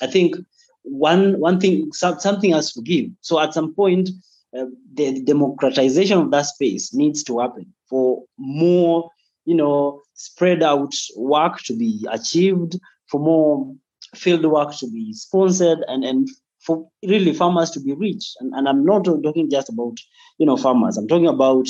I 0.01 0.07
think 0.07 0.35
one 0.83 1.39
one 1.39 1.59
thing 1.59 1.91
something 1.93 2.51
has 2.51 2.71
to 2.73 2.81
give. 2.81 3.05
So 3.21 3.39
at 3.39 3.53
some 3.53 3.73
point, 3.73 4.09
uh, 4.57 4.65
the 4.93 5.21
democratization 5.23 6.17
of 6.19 6.31
that 6.31 6.45
space 6.45 6.93
needs 6.93 7.23
to 7.23 7.39
happen 7.39 7.73
for 7.89 8.23
more, 8.37 9.09
you 9.45 9.55
know, 9.55 10.01
spread 10.13 10.61
out 10.63 10.93
work 11.15 11.59
to 11.63 11.75
be 11.75 12.05
achieved, 12.11 12.79
for 13.07 13.19
more 13.19 13.73
field 14.15 14.45
work 14.45 14.75
to 14.77 14.87
be 14.91 15.13
sponsored, 15.13 15.79
and 15.87 16.03
and 16.03 16.29
for 16.59 16.87
really 17.07 17.33
farmers 17.33 17.71
to 17.71 17.79
be 17.79 17.93
reached. 17.93 18.35
And, 18.39 18.53
and 18.53 18.67
I'm 18.69 18.85
not 18.85 19.05
talking 19.05 19.49
just 19.49 19.69
about, 19.69 19.97
you 20.37 20.45
know, 20.45 20.57
farmers. 20.57 20.97
I'm 20.97 21.07
talking 21.07 21.27
about 21.27 21.67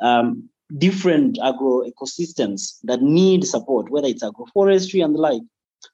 um, 0.00 0.48
different 0.78 1.38
agro 1.42 1.82
ecosystems 1.82 2.78
that 2.84 3.02
need 3.02 3.44
support, 3.44 3.90
whether 3.90 4.08
it's 4.08 4.24
agroforestry 4.24 5.04
and 5.04 5.14
the 5.14 5.20
like, 5.20 5.42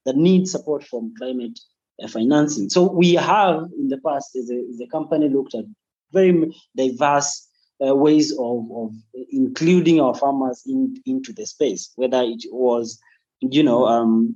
that 0.04 0.16
need 0.16 0.48
support 0.48 0.84
from 0.84 1.12
climate 1.18 1.58
uh, 2.02 2.08
financing. 2.08 2.70
So 2.70 2.90
we 2.90 3.14
have 3.14 3.64
in 3.78 3.88
the 3.88 3.98
past, 3.98 4.36
as 4.36 4.50
a, 4.50 4.62
as 4.70 4.80
a 4.80 4.86
company, 4.86 5.28
looked 5.28 5.54
at 5.54 5.64
very 6.12 6.54
diverse 6.76 7.48
uh, 7.86 7.94
ways 7.94 8.32
of, 8.32 8.70
of 8.74 8.92
including 9.30 10.00
our 10.00 10.14
farmers 10.14 10.62
in, 10.66 10.96
into 11.06 11.32
the 11.32 11.46
space, 11.46 11.90
whether 11.96 12.22
it 12.22 12.44
was, 12.50 12.98
you 13.40 13.62
know, 13.62 13.86
um, 13.86 14.34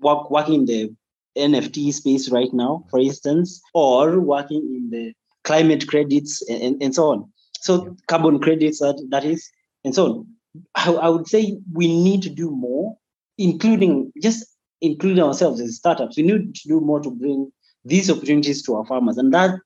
work, 0.00 0.30
working 0.30 0.54
in 0.54 0.64
the 0.66 0.94
NFT 1.36 1.92
space 1.92 2.30
right 2.30 2.52
now, 2.52 2.84
for 2.90 2.98
instance, 2.98 3.60
or 3.74 4.20
working 4.20 4.62
in 4.74 4.90
the 4.90 5.12
climate 5.44 5.86
credits 5.86 6.42
and, 6.48 6.82
and 6.82 6.94
so 6.94 7.10
on. 7.10 7.32
So 7.60 7.96
carbon 8.06 8.38
credits 8.38 8.78
that, 8.80 9.04
that 9.10 9.24
is, 9.24 9.48
and 9.84 9.94
so 9.94 10.06
on. 10.06 10.26
I, 10.74 10.92
I 10.92 11.08
would 11.08 11.28
say 11.28 11.58
we 11.72 11.86
need 11.88 12.22
to 12.22 12.30
do 12.30 12.50
more, 12.50 12.96
including 13.36 14.12
just 14.22 14.46
including 14.80 15.22
ourselves 15.22 15.60
as 15.60 15.76
startups. 15.76 16.16
We 16.16 16.22
need 16.22 16.54
to 16.54 16.68
do 16.68 16.80
more 16.80 17.00
to 17.00 17.10
bring 17.10 17.50
these 17.84 18.10
opportunities 18.10 18.62
to 18.62 18.76
our 18.76 18.86
farmers. 18.86 19.18
And 19.18 19.32
that 19.34 19.58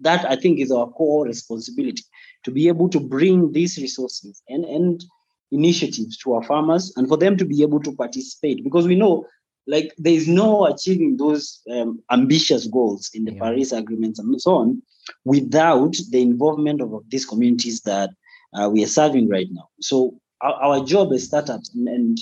that 0.00 0.28
I 0.30 0.36
think 0.36 0.58
is 0.58 0.70
our 0.70 0.88
core 0.88 1.24
responsibility 1.26 2.02
to 2.44 2.50
be 2.50 2.68
able 2.68 2.88
to 2.90 3.00
bring 3.00 3.52
these 3.52 3.78
resources 3.78 4.42
and, 4.48 4.64
and 4.64 5.04
initiatives 5.50 6.16
to 6.18 6.34
our 6.34 6.42
farmers 6.42 6.92
and 6.96 7.08
for 7.08 7.16
them 7.16 7.36
to 7.36 7.44
be 7.44 7.62
able 7.62 7.80
to 7.80 7.94
participate 7.94 8.64
because 8.64 8.86
we 8.86 8.96
know 8.96 9.26
like 9.66 9.92
there 9.98 10.12
is 10.12 10.28
no 10.28 10.66
achieving 10.66 11.16
those 11.16 11.60
um, 11.72 12.00
ambitious 12.10 12.66
goals 12.66 13.10
in 13.14 13.24
the 13.24 13.32
yeah. 13.32 13.40
Paris 13.40 13.72
agreements 13.72 14.18
and 14.18 14.40
so 14.40 14.54
on 14.54 14.82
without 15.24 15.96
the 16.10 16.20
involvement 16.22 16.80
of, 16.80 16.92
of 16.92 17.02
these 17.08 17.26
communities 17.26 17.80
that 17.82 18.10
uh, 18.54 18.68
we 18.68 18.82
are 18.82 18.88
serving 18.88 19.28
right 19.28 19.48
now. 19.50 19.68
So 19.80 20.18
our, 20.40 20.54
our 20.54 20.84
job 20.84 21.12
as 21.12 21.24
startups 21.24 21.74
and, 21.74 21.88
and 21.88 22.18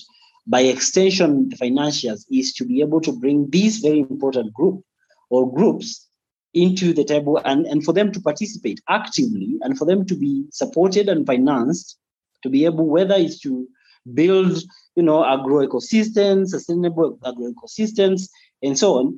by 0.47 0.61
extension 0.62 1.49
the 1.49 1.57
financials 1.57 2.25
is 2.31 2.52
to 2.54 2.64
be 2.64 2.81
able 2.81 3.00
to 3.02 3.12
bring 3.12 3.50
these 3.50 3.78
very 3.78 4.00
important 4.00 4.52
group 4.52 4.83
or 5.31 5.52
groups 5.52 6.09
into 6.55 6.93
the 6.93 7.05
table 7.05 7.41
and, 7.45 7.67
and 7.67 7.85
for 7.85 7.93
them 7.93 8.13
to 8.13 8.21
participate 8.21 8.81
actively 8.89 9.57
and 9.63 9.77
for 9.77 9.85
them 9.85 10.07
to 10.07 10.15
be 10.15 10.45
supported 10.51 11.09
and 11.09 11.27
financed 11.27 11.99
to 12.43 12.49
be 12.49 12.65
able, 12.65 12.87
whether 12.87 13.15
it's 13.15 13.41
to 13.41 13.67
build, 14.13 14.59
you 14.97 15.03
know, 15.03 15.25
agro 15.25 15.67
ecosystems, 15.67 16.49
sustainable 16.49 17.19
agro 17.27 17.53
ecosystems, 17.53 18.29
and 18.63 18.79
so 18.79 18.99
on. 18.99 19.17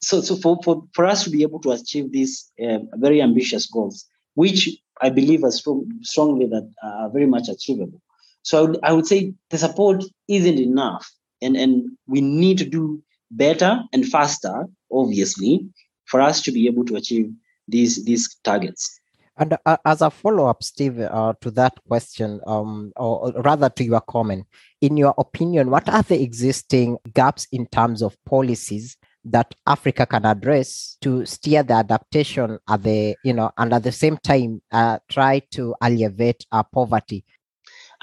So, 0.00 0.20
so 0.20 0.36
for, 0.36 0.58
for, 0.64 0.82
for 0.94 1.06
us 1.06 1.22
to 1.24 1.30
be 1.30 1.42
able 1.42 1.60
to 1.60 1.70
achieve 1.70 2.12
these 2.12 2.50
uh, 2.64 2.78
very 2.94 3.22
ambitious 3.22 3.66
goals, 3.66 4.04
which 4.34 4.68
I 5.00 5.10
believe 5.10 5.44
are 5.44 5.52
strong, 5.52 5.88
strongly 6.02 6.46
that 6.46 6.68
are 6.82 7.10
very 7.10 7.26
much 7.26 7.48
achievable. 7.48 8.00
So 8.42 8.58
I 8.58 8.62
would, 8.62 8.78
I 8.82 8.92
would 8.92 9.06
say 9.06 9.34
the 9.50 9.58
support 9.58 10.02
isn't 10.28 10.58
enough. 10.58 11.08
and 11.42 11.56
and 11.56 11.90
we 12.06 12.20
need 12.20 12.58
to 12.58 12.64
do 12.64 13.02
better 13.30 13.82
and 13.92 14.06
faster, 14.06 14.66
obviously, 14.90 15.66
for 16.12 16.20
us 16.20 16.42
to 16.42 16.52
be 16.52 16.66
able 16.66 16.84
to 16.84 16.96
achieve 16.96 17.32
these 17.66 18.04
these 18.04 18.36
targets. 18.44 19.00
And 19.38 19.56
uh, 19.64 19.78
as 19.86 20.02
a 20.02 20.10
follow 20.10 20.46
up, 20.46 20.62
Steve, 20.62 21.00
uh, 21.00 21.32
to 21.40 21.50
that 21.52 21.72
question, 21.88 22.40
um, 22.46 22.92
or, 22.96 23.32
rather 23.42 23.70
to 23.70 23.82
your 23.82 24.02
comment, 24.02 24.46
in 24.82 24.98
your 24.98 25.14
opinion, 25.16 25.70
what 25.70 25.88
are 25.88 26.02
the 26.02 26.20
existing 26.22 26.98
gaps 27.14 27.46
in 27.50 27.66
terms 27.66 28.02
of 28.02 28.14
policies 28.26 28.98
that 29.24 29.54
Africa 29.66 30.04
can 30.04 30.26
address 30.26 30.98
to 31.00 31.24
steer 31.24 31.62
the 31.62 31.72
adaptation 31.72 32.58
at 32.68 32.82
the, 32.82 33.16
you 33.24 33.32
know, 33.32 33.50
and 33.56 33.72
at 33.72 33.84
the 33.84 33.92
same 33.92 34.18
time 34.18 34.60
uh, 34.70 34.98
try 35.08 35.38
to 35.52 35.74
alleviate 35.80 36.44
uh, 36.52 36.62
poverty? 36.62 37.24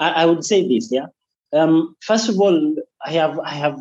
I, 0.00 0.22
I, 0.22 0.26
would 0.26 0.44
say 0.44 0.66
this, 0.66 0.90
yeah. 0.90 1.06
Um, 1.52 1.94
first 2.00 2.28
of 2.28 2.40
all, 2.40 2.74
I 3.06 3.12
have 3.12 3.38
I 3.38 3.54
have 3.54 3.78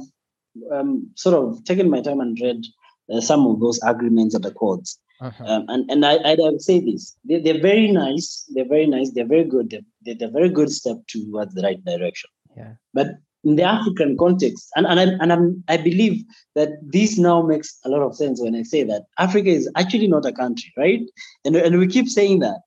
um, 0.71 1.09
sort 1.15 1.35
of 1.35 1.63
taken 1.63 1.89
my 1.89 2.01
time 2.01 2.19
and 2.19 2.37
read 2.39 2.63
uh, 3.13 3.21
some 3.21 3.45
of 3.47 3.59
those 3.59 3.79
agreements 3.83 4.35
at 4.35 4.41
the 4.41 4.51
courts. 4.51 4.99
Uh-huh. 5.21 5.43
Um, 5.45 5.65
and 5.67 5.91
and 5.91 6.05
I, 6.05 6.15
I 6.15 6.35
would 6.37 6.61
say 6.61 6.79
this: 6.79 7.15
they, 7.25 7.39
they're 7.41 7.61
very 7.61 7.91
nice. 7.91 8.45
They're 8.53 8.67
very 8.67 8.87
nice. 8.87 9.11
They're 9.11 9.27
very 9.27 9.43
good. 9.43 9.69
They're, 9.69 10.15
they're 10.15 10.29
a 10.29 10.31
very 10.31 10.49
good 10.49 10.71
step 10.71 10.97
towards 11.07 11.53
the 11.53 11.61
right 11.61 11.83
direction. 11.83 12.29
Yeah. 12.55 12.73
But 12.93 13.17
in 13.43 13.55
the 13.55 13.63
African 13.63 14.17
context, 14.17 14.69
and 14.75 14.85
and 14.85 14.99
I 14.99 15.03
and 15.03 15.33
I'm, 15.33 15.63
I 15.67 15.77
believe 15.77 16.23
that 16.55 16.69
this 16.81 17.17
now 17.17 17.41
makes 17.41 17.77
a 17.85 17.89
lot 17.89 18.01
of 18.01 18.15
sense 18.15 18.41
when 18.41 18.55
I 18.55 18.63
say 18.63 18.83
that 18.83 19.03
Africa 19.17 19.49
is 19.49 19.69
actually 19.75 20.07
not 20.07 20.25
a 20.25 20.31
country, 20.31 20.71
right? 20.77 21.01
And 21.45 21.55
and 21.55 21.79
we 21.79 21.87
keep 21.87 22.07
saying 22.07 22.39
that 22.39 22.61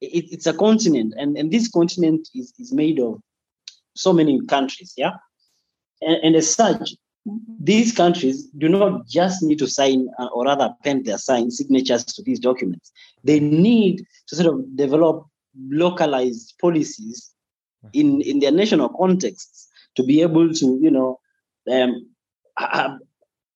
it, 0.00 0.24
it's 0.30 0.46
a 0.46 0.54
continent, 0.54 1.14
and 1.18 1.36
and 1.36 1.50
this 1.50 1.68
continent 1.68 2.28
is 2.34 2.52
is 2.58 2.72
made 2.72 2.98
of 2.98 3.20
so 3.94 4.12
many 4.12 4.40
countries, 4.46 4.94
yeah. 4.96 5.14
And, 6.02 6.16
and 6.22 6.36
as 6.36 6.52
such, 6.54 6.94
these 7.26 7.92
countries 7.92 8.46
do 8.58 8.68
not 8.68 9.06
just 9.06 9.42
need 9.42 9.58
to 9.58 9.66
sign 9.66 10.08
uh, 10.18 10.28
or 10.32 10.44
rather 10.44 10.64
append 10.64 11.04
their 11.04 11.18
sign 11.18 11.50
signatures 11.50 12.04
to 12.04 12.22
these 12.22 12.38
documents. 12.38 12.92
They 13.24 13.40
need 13.40 14.04
to 14.28 14.36
sort 14.36 14.54
of 14.54 14.76
develop 14.76 15.26
localized 15.68 16.54
policies 16.60 17.30
in, 17.92 18.22
in 18.22 18.40
their 18.40 18.52
national 18.52 18.88
contexts 18.90 19.68
to 19.96 20.02
be 20.02 20.22
able 20.22 20.52
to, 20.54 20.78
you 20.80 20.90
know, 20.90 21.18
um, 21.70 22.08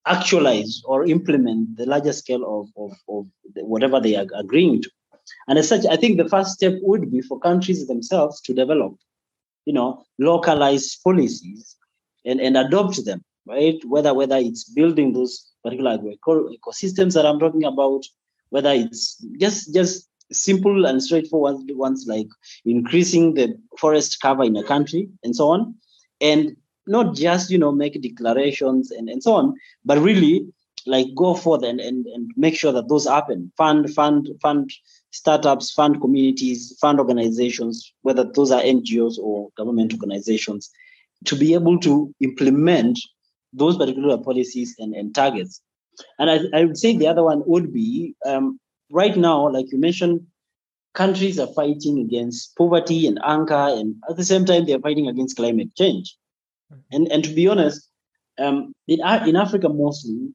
actualize 0.06 0.82
or 0.84 1.06
implement 1.06 1.76
the 1.76 1.86
larger 1.86 2.12
scale 2.12 2.44
of, 2.60 2.68
of, 2.76 2.96
of 3.08 3.26
whatever 3.56 4.00
they 4.00 4.16
are 4.16 4.26
agreeing 4.34 4.82
to. 4.82 4.90
And 5.48 5.58
as 5.58 5.68
such, 5.68 5.86
I 5.86 5.96
think 5.96 6.18
the 6.18 6.28
first 6.28 6.50
step 6.50 6.74
would 6.82 7.10
be 7.10 7.22
for 7.22 7.38
countries 7.38 7.86
themselves 7.86 8.42
to 8.42 8.52
develop, 8.52 8.96
you 9.64 9.72
know, 9.72 10.04
localized 10.18 11.02
policies 11.02 11.76
and, 12.26 12.40
and 12.40 12.58
adopt 12.58 13.02
them 13.06 13.24
right? 13.46 13.76
Whether 13.84 14.14
whether 14.14 14.36
it's 14.36 14.64
building 14.64 15.12
those 15.12 15.50
particular 15.62 15.98
ecosystems 15.98 17.14
that 17.14 17.26
I'm 17.26 17.38
talking 17.38 17.64
about, 17.64 18.04
whether 18.50 18.72
it's 18.72 19.18
just 19.38 19.74
just 19.74 20.08
simple 20.32 20.86
and 20.86 21.02
straightforward 21.02 21.56
ones 21.70 22.06
like 22.08 22.28
increasing 22.64 23.34
the 23.34 23.58
forest 23.78 24.20
cover 24.20 24.44
in 24.44 24.56
a 24.56 24.64
country 24.64 25.08
and 25.22 25.36
so 25.36 25.48
on, 25.50 25.74
and 26.20 26.56
not 26.86 27.14
just 27.14 27.50
you 27.50 27.58
know 27.58 27.72
make 27.72 28.00
declarations 28.00 28.90
and, 28.90 29.08
and 29.08 29.22
so 29.22 29.34
on, 29.34 29.54
but 29.84 29.98
really 29.98 30.46
like 30.86 31.06
go 31.14 31.34
forth 31.34 31.62
and, 31.62 31.80
and, 31.80 32.06
and 32.06 32.30
make 32.36 32.56
sure 32.56 32.72
that 32.72 32.88
those 32.88 33.06
happen. 33.06 33.50
Fund, 33.56 33.92
fund, 33.94 34.28
fund 34.42 34.70
startups, 35.10 35.70
fund 35.70 36.00
communities, 36.00 36.76
fund 36.80 36.98
organizations, 36.98 37.92
whether 38.02 38.24
those 38.24 38.50
are 38.50 38.60
NGOs 38.60 39.18
or 39.18 39.48
government 39.56 39.92
organizations, 39.92 40.70
to 41.24 41.36
be 41.36 41.54
able 41.54 41.78
to 41.80 42.12
implement 42.20 42.98
those 43.54 43.76
particular 43.76 44.18
policies 44.18 44.74
and, 44.78 44.94
and 44.94 45.14
targets. 45.14 45.60
And 46.18 46.30
I, 46.30 46.40
I 46.58 46.64
would 46.64 46.76
say 46.76 46.96
the 46.96 47.06
other 47.06 47.22
one 47.22 47.42
would 47.46 47.72
be 47.72 48.14
um, 48.26 48.58
right 48.90 49.16
now, 49.16 49.48
like 49.48 49.70
you 49.70 49.78
mentioned, 49.78 50.26
countries 50.94 51.38
are 51.38 51.52
fighting 51.54 51.98
against 51.98 52.56
poverty 52.56 53.06
and 53.06 53.18
hunger, 53.22 53.54
and 53.54 53.96
at 54.08 54.16
the 54.16 54.24
same 54.24 54.44
time, 54.44 54.64
they're 54.64 54.78
fighting 54.78 55.08
against 55.08 55.36
climate 55.36 55.74
change. 55.76 56.16
And, 56.90 57.10
and 57.10 57.24
to 57.24 57.32
be 57.32 57.48
honest, 57.48 57.88
um, 58.38 58.72
in, 58.88 59.00
in 59.26 59.36
Africa 59.36 59.68
mostly, 59.68 60.34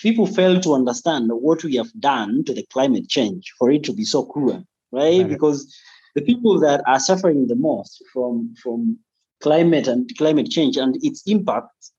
people 0.00 0.26
fail 0.26 0.60
to 0.60 0.74
understand 0.74 1.30
what 1.32 1.64
we 1.64 1.76
have 1.76 1.92
done 2.00 2.44
to 2.44 2.54
the 2.54 2.66
climate 2.72 3.08
change 3.08 3.52
for 3.58 3.70
it 3.70 3.84
to 3.84 3.92
be 3.92 4.04
so 4.04 4.24
cruel, 4.24 4.64
right? 4.92 5.18
right? 5.20 5.28
Because 5.28 5.74
the 6.14 6.22
people 6.22 6.58
that 6.60 6.82
are 6.86 7.00
suffering 7.00 7.46
the 7.46 7.56
most 7.56 8.02
from, 8.12 8.54
from 8.62 8.98
climate 9.40 9.86
and 9.86 10.10
climate 10.16 10.48
change 10.50 10.76
and 10.76 10.96
its 11.04 11.22
impact 11.26 11.90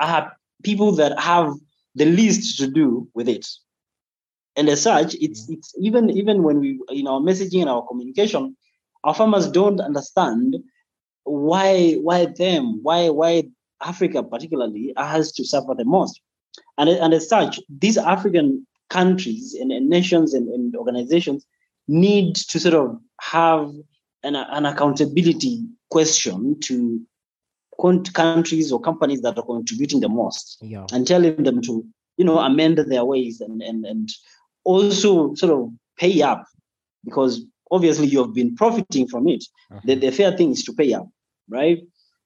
are 0.00 0.32
people 0.62 0.92
that 0.92 1.18
have 1.18 1.52
the 1.94 2.04
least 2.04 2.58
to 2.58 2.68
do 2.68 3.08
with 3.14 3.28
it. 3.28 3.46
And 4.56 4.68
as 4.68 4.82
such, 4.82 5.14
it's 5.14 5.42
mm-hmm. 5.42 5.54
it's 5.54 5.74
even 5.78 6.10
even 6.10 6.42
when 6.42 6.60
we 6.60 6.80
in 6.90 7.06
our 7.06 7.20
messaging 7.20 7.60
and 7.60 7.70
our 7.70 7.86
communication, 7.86 8.56
our 9.04 9.14
farmers 9.14 9.48
don't 9.48 9.80
understand 9.80 10.56
why 11.24 11.94
why 11.94 12.26
them 12.26 12.80
why 12.82 13.08
why 13.08 13.44
Africa 13.82 14.22
particularly 14.22 14.92
has 14.96 15.32
to 15.32 15.44
suffer 15.44 15.74
the 15.74 15.84
most. 15.84 16.20
And, 16.76 16.88
and 16.88 17.14
as 17.14 17.28
such, 17.28 17.60
these 17.68 17.96
African 17.96 18.66
countries 18.90 19.54
and, 19.54 19.70
and 19.70 19.88
nations 19.88 20.34
and, 20.34 20.48
and, 20.48 20.74
organizations 20.74 21.44
need 21.86 22.34
to 22.34 22.58
sort 22.58 22.74
of 22.74 22.98
have 23.20 23.72
an, 24.22 24.34
an 24.34 24.66
accountability 24.66 25.64
question 25.90 26.58
to 26.60 27.00
countries 28.12 28.72
or 28.72 28.80
companies 28.80 29.20
that 29.22 29.38
are 29.38 29.44
contributing 29.44 30.00
the 30.00 30.08
most 30.08 30.58
yeah. 30.60 30.86
and 30.92 31.06
telling 31.06 31.42
them 31.42 31.62
to 31.62 31.84
you 32.16 32.24
know 32.24 32.38
amend 32.38 32.78
their 32.78 33.04
ways 33.04 33.40
and 33.40 33.62
and 33.62 33.86
and 33.86 34.10
also 34.64 35.34
sort 35.34 35.52
of 35.52 35.70
pay 35.96 36.20
up 36.22 36.44
because 37.04 37.44
obviously 37.70 38.06
you 38.06 38.18
have 38.18 38.34
been 38.34 38.54
profiting 38.56 39.06
from 39.06 39.28
it 39.28 39.44
uh-huh. 39.70 39.80
the, 39.84 39.94
the 39.94 40.10
fair 40.10 40.36
thing 40.36 40.50
is 40.50 40.64
to 40.64 40.72
pay 40.72 40.92
up 40.92 41.08
right 41.48 41.80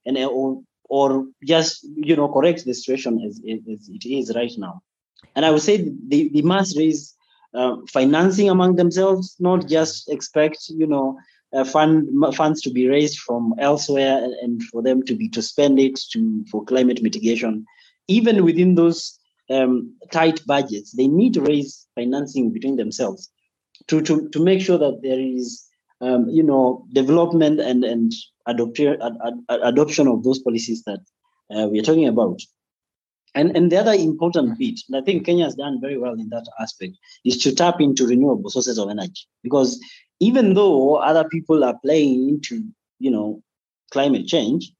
and 0.07 0.17
uh, 0.17 0.27
or 0.27 0.63
or 0.89 1.27
just 1.45 1.87
you 1.97 2.17
know 2.17 2.29
correct 2.29 2.65
the 2.65 2.75
situation 2.75 3.21
as, 3.27 3.41
as 3.49 3.89
it 3.89 4.05
is 4.09 4.35
right 4.35 4.53
now 4.57 4.81
and 5.37 5.45
i 5.45 5.51
would 5.51 5.63
say 5.63 5.77
they, 6.09 6.29
they 6.29 6.43
must 6.43 6.77
raise 6.79 7.15
uh, 7.55 7.77
financing 7.89 8.49
among 8.49 8.77
themselves 8.77 9.37
not 9.39 9.69
just 9.69 10.09
expect 10.09 10.59
you 10.71 10.87
know 10.87 11.19
uh, 11.55 11.65
fund 11.65 12.09
funds 12.35 12.61
to 12.63 12.71
be 12.71 12.89
raised 12.89 13.19
from 13.19 13.55
elsewhere 13.59 14.25
and 14.43 14.63
for 14.65 14.83
them 14.83 15.03
to 15.03 15.15
be 15.15 15.29
to 15.29 15.43
spend 15.43 15.79
it 15.79 15.99
to 16.13 16.45
for 16.51 16.65
climate 16.65 17.03
mitigation. 17.03 17.65
Even 18.09 18.45
within 18.45 18.75
those 18.75 19.19
um, 19.51 19.95
tight 20.11 20.45
budgets 20.47 20.93
they 20.93 21.07
need 21.07 21.35
to 21.35 21.41
raise 21.41 21.87
financing 21.95 22.53
between 22.53 22.77
themselves 22.77 23.31
to 23.89 24.01
to, 24.03 24.29
to 24.31 24.43
make 24.43 24.61
sure 24.61 24.79
that 24.79 25.01
there 25.03 25.21
is 25.21 25.67
um, 26.01 26.29
you 26.29 26.43
know 26.43 26.87
development 26.93 27.61
and 27.61 27.85
and 27.85 28.13
adoption 28.47 29.01
ad, 29.03 29.17
ad, 29.25 29.61
adoption 29.63 30.09
of 30.09 30.25
those 30.25 30.39
policies 30.39 30.83
that 30.85 31.01
uh, 31.55 31.69
we 31.69 31.79
are 31.79 31.83
talking 31.83 32.09
about 32.09 32.41
and, 33.35 33.57
and 33.57 33.73
the 33.73 33.79
other 33.79 33.93
important 33.93 34.59
bit, 34.59 34.81
and 34.89 34.97
I 34.97 35.05
think 35.05 35.27
Kenya 35.27 35.45
has 35.45 35.55
done 35.55 35.81
very 35.81 35.99
well 35.99 36.13
in 36.13 36.29
that 36.31 36.47
aspect, 36.61 36.95
is 37.25 37.39
to 37.39 37.55
tap 37.55 37.81
into 37.81 38.07
renewable 38.07 38.51
sources 38.51 38.79
of 38.79 38.91
energy. 38.91 39.23
Because 39.43 39.81
even 40.21 40.55
though 40.55 40.97
other 40.97 41.29
people 41.29 41.65
are 41.65 41.79
playing 41.83 42.29
into, 42.29 42.65
you 42.99 43.11
know, 43.11 43.43
climate 43.91 44.27
change, 44.27 44.73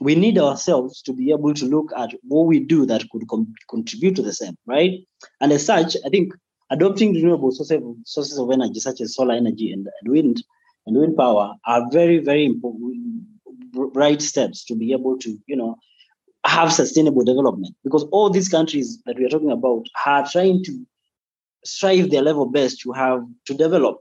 we 0.00 0.14
need 0.14 0.38
ourselves 0.38 1.02
to 1.02 1.12
be 1.12 1.30
able 1.30 1.54
to 1.54 1.64
look 1.64 1.90
at 1.96 2.10
what 2.22 2.46
we 2.46 2.60
do 2.60 2.86
that 2.86 3.08
could 3.10 3.26
com- 3.28 3.54
contribute 3.70 4.14
to 4.16 4.22
the 4.22 4.32
same, 4.32 4.56
right? 4.66 5.00
And 5.40 5.52
as 5.52 5.64
such, 5.64 5.96
I 6.04 6.08
think 6.08 6.32
adopting 6.70 7.14
renewable 7.14 7.50
sources 7.50 7.78
of, 7.82 7.96
sources 8.04 8.38
of 8.38 8.50
energy, 8.50 8.78
such 8.80 9.00
as 9.00 9.14
solar 9.14 9.34
energy 9.34 9.72
and, 9.72 9.88
and 10.00 10.12
wind 10.12 10.44
and 10.86 10.96
wind 10.96 11.16
power, 11.16 11.54
are 11.66 11.90
very, 11.90 12.18
very 12.18 12.44
important, 12.44 13.24
right 13.74 14.20
steps 14.20 14.64
to 14.66 14.74
be 14.76 14.92
able 14.92 15.18
to, 15.18 15.38
you 15.46 15.56
know, 15.56 15.76
have 16.56 16.72
sustainable 16.72 17.24
development. 17.32 17.74
Because 17.84 18.04
all 18.14 18.28
these 18.30 18.50
countries 18.56 18.88
that 19.06 19.16
we 19.18 19.24
are 19.26 19.32
talking 19.34 19.54
about 19.58 19.82
are 20.06 20.24
trying 20.34 20.64
to 20.64 20.72
strive 21.64 22.10
their 22.10 22.22
level 22.22 22.46
best 22.46 22.80
to 22.82 22.92
have 22.92 23.20
to 23.46 23.54
develop 23.54 23.96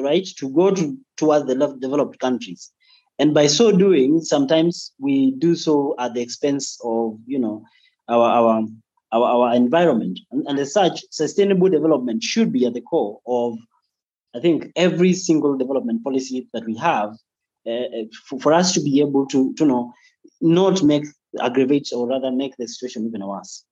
right? 0.00 0.26
To 0.38 0.48
go 0.50 0.70
to, 0.74 0.98
towards 1.16 1.46
the 1.46 1.76
developed 1.80 2.18
countries. 2.18 2.72
And 3.18 3.34
by 3.34 3.46
so 3.46 3.72
doing, 3.72 4.20
sometimes 4.20 4.92
we 4.98 5.32
do 5.32 5.54
so 5.54 5.94
at 5.98 6.14
the 6.14 6.20
expense 6.20 6.78
of, 6.84 7.18
you 7.26 7.38
know, 7.38 7.64
our 8.08 8.28
our 8.28 8.66
our, 9.10 9.24
our 9.24 9.54
environment. 9.54 10.20
And, 10.30 10.46
and 10.46 10.58
as 10.58 10.72
such, 10.72 11.02
sustainable 11.10 11.68
development 11.68 12.22
should 12.22 12.52
be 12.52 12.66
at 12.66 12.74
the 12.74 12.80
core 12.80 13.20
of, 13.26 13.56
I 14.36 14.40
think, 14.40 14.70
every 14.76 15.14
single 15.14 15.56
development 15.56 16.04
policy 16.04 16.46
that 16.52 16.64
we 16.66 16.76
have 16.76 17.10
uh, 17.66 18.04
for, 18.26 18.38
for 18.40 18.52
us 18.52 18.74
to 18.74 18.80
be 18.82 19.00
able 19.00 19.26
to, 19.26 19.54
to 19.54 19.64
know, 19.64 19.92
not 20.40 20.82
make 20.82 21.04
aggravate 21.40 21.90
or 21.94 22.08
rather 22.08 22.30
make 22.30 22.56
the 22.56 22.66
situation 22.66 23.06
even 23.06 23.26
worse. 23.26 23.64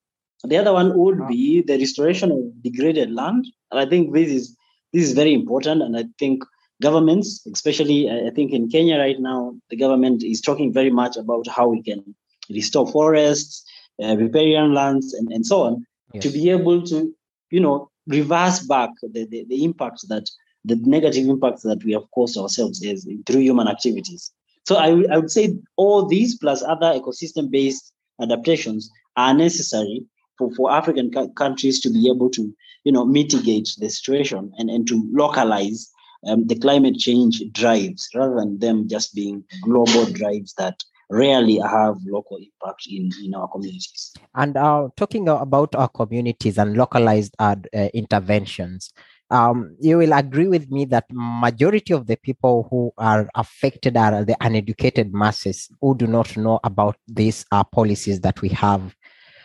The 0.45 0.57
other 0.57 0.73
one 0.73 0.97
would 0.97 1.27
be 1.29 1.63
the 1.63 1.79
restoration 1.79 2.31
of 2.31 2.63
degraded 2.63 3.11
land. 3.13 3.47
And 3.71 3.81
I 3.81 3.87
think 3.87 4.13
this 4.13 4.29
is 4.29 4.57
this 4.93 5.05
is 5.05 5.13
very 5.13 5.35
important. 5.35 5.83
And 5.83 5.97
I 5.97 6.05
think 6.19 6.45
governments, 6.83 7.47
especially 7.53 8.11
I 8.11 8.31
think 8.31 8.53
in 8.53 8.69
Kenya 8.69 8.99
right 8.99 9.19
now, 9.19 9.57
the 9.71 9.77
government 9.77 10.23
is 10.23 10.41
talking 10.41 10.73
very 10.73 10.91
much 10.91 11.17
about 11.17 11.47
how 11.49 11.69
we 11.69 11.83
can 11.83 12.15
restore 12.51 12.87
forests, 12.87 13.65
uh, 14.03 14.17
riparian 14.17 14.75
lands, 14.75 15.15
and, 15.15 15.33
and 15.33 15.45
so 15.45 15.63
on, 15.63 15.87
yes. 16.13 16.23
to 16.23 16.29
be 16.31 16.51
able 16.51 16.83
to, 16.83 17.13
you 17.51 17.61
know, 17.61 17.91
reverse 18.07 18.61
back 18.61 18.91
the, 19.03 19.27
the, 19.27 19.45
the 19.49 19.65
impacts 19.65 20.07
that 20.09 20.29
the 20.65 20.77
negative 20.77 21.29
impacts 21.29 21.63
that 21.63 21.83
we 21.85 21.93
have 21.93 22.09
caused 22.13 22.37
ourselves 22.37 22.83
is 22.83 23.09
through 23.27 23.41
human 23.41 23.69
activities. 23.69 24.33
So 24.67 24.77
I, 24.77 25.05
I 25.13 25.19
would 25.19 25.31
say 25.31 25.57
all 25.77 26.07
these 26.07 26.37
plus 26.37 26.63
other 26.63 26.93
ecosystem-based 26.99 27.93
adaptations 28.21 28.91
are 29.17 29.33
necessary 29.33 30.05
for, 30.39 30.53
for 30.55 30.73
African 30.73 31.11
countries 31.37 31.81
to 31.81 31.91
be 31.91 32.11
able 32.11 32.31
to, 32.31 32.53
you 32.85 32.93
know, 32.93 33.05
mitigate 33.05 33.69
the 33.79 33.89
situation 33.89 34.53
and, 34.59 34.69
and 34.69 34.87
to 34.89 35.09
localize 35.13 35.91
um, 36.27 36.47
the 36.47 36.57
climate 36.57 36.97
change 36.97 37.43
drives 37.53 38.09
rather 38.15 38.35
than 38.35 38.59
them 38.59 38.89
just 38.89 39.15
being 39.15 39.45
global 39.63 40.05
drives 40.13 40.55
that 40.55 40.83
rarely 41.11 41.59
have 41.59 41.97
local 42.05 42.37
impact 42.37 42.89
in, 42.91 43.11
in 43.23 43.35
our 43.35 43.47
communities. 43.49 44.13
And 44.35 44.57
uh, 44.57 44.89
talking 44.97 45.29
about 45.29 45.75
our 45.77 45.89
communities 45.89 46.59
and 46.59 46.77
localized 46.77 47.35
uh, 47.39 47.55
uh, 47.73 47.89
interventions, 47.95 48.93
um, 49.31 49.77
you 49.81 49.99
will 49.99 50.13
agree 50.13 50.49
with 50.49 50.71
me 50.71 50.85
that 50.87 51.05
majority 51.11 51.93
of 51.93 52.07
the 52.07 52.17
people 52.17 52.69
who 52.71 52.93
are 52.99 53.29
affected 53.35 53.97
are 53.97 54.25
the 54.25 54.37
uneducated 54.41 55.13
masses 55.13 55.69
who 55.81 55.97
do 55.97 56.07
not 56.07 56.37
know 56.37 56.61
about 56.65 56.97
these 57.09 57.45
uh, 57.51 57.65
policies 57.65 58.21
that 58.21 58.41
we 58.41 58.49
have 58.51 58.95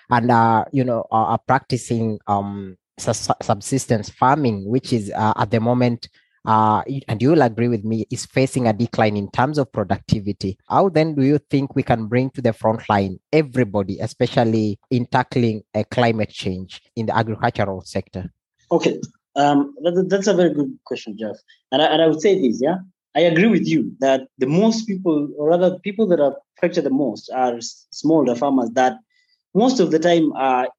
and 0.09 0.29
uh, 0.29 0.63
you 0.71 0.83
know 0.83 1.05
are, 1.11 1.39
practicing 1.47 2.19
um, 2.27 2.77
subsistence 2.97 4.09
farming 4.09 4.69
which 4.69 4.93
is 4.93 5.11
uh, 5.15 5.33
at 5.37 5.49
the 5.49 5.59
moment 5.59 6.07
uh, 6.45 6.81
and 7.07 7.21
you 7.21 7.29
will 7.29 7.41
agree 7.43 7.67
with 7.67 7.83
me, 7.83 8.05
is 8.09 8.25
facing 8.25 8.67
a 8.67 8.73
decline 8.73 9.15
in 9.15 9.29
terms 9.29 9.57
of 9.57 9.71
productivity. 9.71 10.57
How 10.67 10.89
then 10.89 11.13
do 11.13 11.23
you 11.23 11.37
think 11.37 11.75
we 11.75 11.83
can 11.83 12.07
bring 12.07 12.31
to 12.31 12.41
the 12.41 12.53
front 12.53 12.87
line 12.89 13.19
everybody, 13.31 13.99
especially 13.99 14.79
in 14.89 15.05
tackling 15.05 15.61
a 15.75 15.83
climate 15.83 16.29
change 16.29 16.81
in 16.95 17.05
the 17.05 17.15
agricultural 17.15 17.81
sector? 17.81 18.31
Okay, 18.71 18.99
um, 19.35 19.73
that, 19.83 20.07
that's 20.09 20.27
a 20.27 20.33
very 20.33 20.53
good 20.53 20.77
question, 20.85 21.17
Jeff. 21.17 21.37
And 21.71 21.81
I, 21.81 21.85
and 21.85 22.01
I 22.01 22.07
would 22.07 22.21
say 22.21 22.39
this, 22.39 22.61
yeah, 22.61 22.77
I 23.15 23.21
agree 23.21 23.47
with 23.47 23.67
you 23.67 23.95
that 23.99 24.27
the 24.37 24.47
most 24.47 24.87
people, 24.87 25.29
or 25.37 25.49
rather, 25.49 25.79
people 25.79 26.07
that 26.07 26.19
are 26.19 26.37
affected 26.57 26.85
the 26.85 26.89
most 26.89 27.29
are 27.33 27.59
smaller 27.59 28.35
farmers 28.35 28.69
that 28.71 28.97
most 29.53 29.79
of 29.79 29.91
the 29.91 29.99
time 29.99 30.31
are 30.33 30.69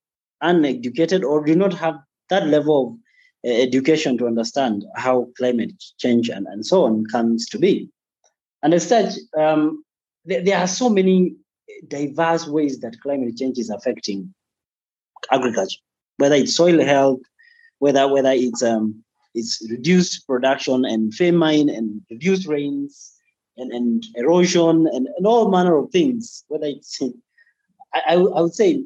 uneducated 0.41 1.25
or 1.25 1.45
do 1.45 1.55
not 1.55 1.73
have 1.75 1.99
that 2.31 2.47
level 2.47 2.99
of 3.45 3.51
education 3.51 4.17
to 4.19 4.27
understand 4.27 4.85
how 4.97 5.29
climate 5.37 5.73
change 5.99 6.29
and, 6.29 6.47
and 6.47 6.65
so 6.65 6.85
on 6.85 7.05
comes 7.07 7.47
to 7.49 7.59
be. 7.59 7.89
And 8.63 8.73
as 8.73 8.89
such, 8.89 9.15
um, 9.37 9.85
there, 10.25 10.59
are 10.59 10.69
so 10.69 10.89
many 10.89 11.35
diverse 11.89 12.47
ways 12.47 12.79
that 12.81 13.01
climate 13.01 13.37
change 13.37 13.59
is 13.59 13.71
affecting 13.71 14.33
agriculture, 15.31 15.81
whether 16.17 16.37
it's 16.37 16.55
soil 16.55 16.83
health, 16.83 17.21
whether 17.83 18.07
whether 18.07 18.31
it's 18.31 18.63
um, 18.63 19.03
it's 19.35 19.53
reduced 19.69 20.25
production 20.29 20.85
and 20.85 21.13
famine 21.13 21.69
and 21.69 22.01
reduced 22.09 22.47
rains 22.47 23.13
and, 23.57 23.73
and 23.73 24.07
erosion 24.15 24.87
and, 24.95 25.09
and 25.17 25.27
all 25.27 25.51
manner 25.51 25.77
of 25.77 25.91
things. 25.91 26.45
Whether 26.47 26.67
it's 26.67 27.01
I, 27.95 28.15
I 28.15 28.17
would 28.17 28.55
say 28.55 28.85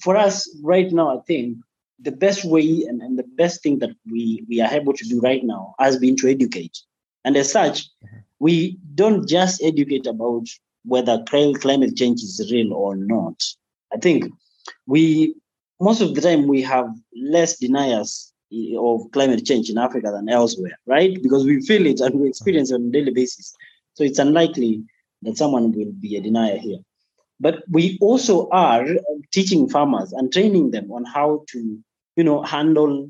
for 0.00 0.16
us 0.16 0.48
right 0.62 0.90
now, 0.90 1.18
I 1.18 1.20
think 1.26 1.58
the 2.00 2.16
best 2.24 2.46
way 2.46 2.84
and, 2.88 3.02
and 3.02 3.18
the 3.18 3.28
best 3.36 3.62
thing 3.62 3.78
that 3.80 3.90
we, 4.10 4.42
we 4.48 4.62
are 4.62 4.72
able 4.72 4.94
to 4.94 5.04
do 5.04 5.20
right 5.20 5.44
now 5.44 5.74
has 5.78 5.98
been 5.98 6.16
to 6.16 6.30
educate. 6.30 6.78
And 7.26 7.36
as 7.36 7.52
such, 7.52 7.88
we 8.38 8.78
don't 8.94 9.28
just 9.28 9.62
educate 9.62 10.06
about 10.06 10.46
whether 10.86 11.22
climate 11.26 11.94
change 11.96 12.22
is 12.22 12.48
real 12.50 12.72
or 12.72 12.96
not. 12.96 13.42
I 13.92 13.98
think 13.98 14.32
we, 14.86 15.34
most 15.80 16.00
of 16.00 16.14
the 16.14 16.20
time, 16.20 16.46
we 16.46 16.62
have 16.62 16.88
less 17.14 17.58
deniers 17.58 18.32
of 18.78 19.02
climate 19.12 19.44
change 19.44 19.70
in 19.70 19.78
Africa 19.78 20.10
than 20.10 20.28
elsewhere, 20.28 20.78
right? 20.86 21.22
Because 21.22 21.44
we 21.44 21.60
feel 21.62 21.86
it 21.86 22.00
and 22.00 22.18
we 22.18 22.28
experience 22.28 22.70
it 22.70 22.76
on 22.76 22.86
a 22.86 22.90
daily 22.90 23.12
basis. 23.12 23.54
So 23.94 24.04
it's 24.04 24.18
unlikely 24.18 24.84
that 25.22 25.36
someone 25.36 25.72
will 25.72 25.92
be 25.92 26.16
a 26.16 26.20
denier 26.20 26.56
here. 26.56 26.78
But 27.40 27.62
we 27.70 27.98
also 28.00 28.48
are 28.50 28.86
teaching 29.32 29.68
farmers 29.68 30.12
and 30.12 30.32
training 30.32 30.70
them 30.70 30.90
on 30.90 31.04
how 31.04 31.44
to 31.48 31.78
you 32.18 32.24
know, 32.24 32.42
handle 32.42 33.08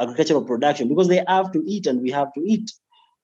agricultural 0.00 0.44
production 0.44 0.88
because 0.88 1.06
they 1.06 1.22
have 1.28 1.52
to 1.52 1.62
eat 1.64 1.86
and 1.86 2.02
we 2.02 2.10
have 2.10 2.32
to 2.34 2.40
eat 2.44 2.72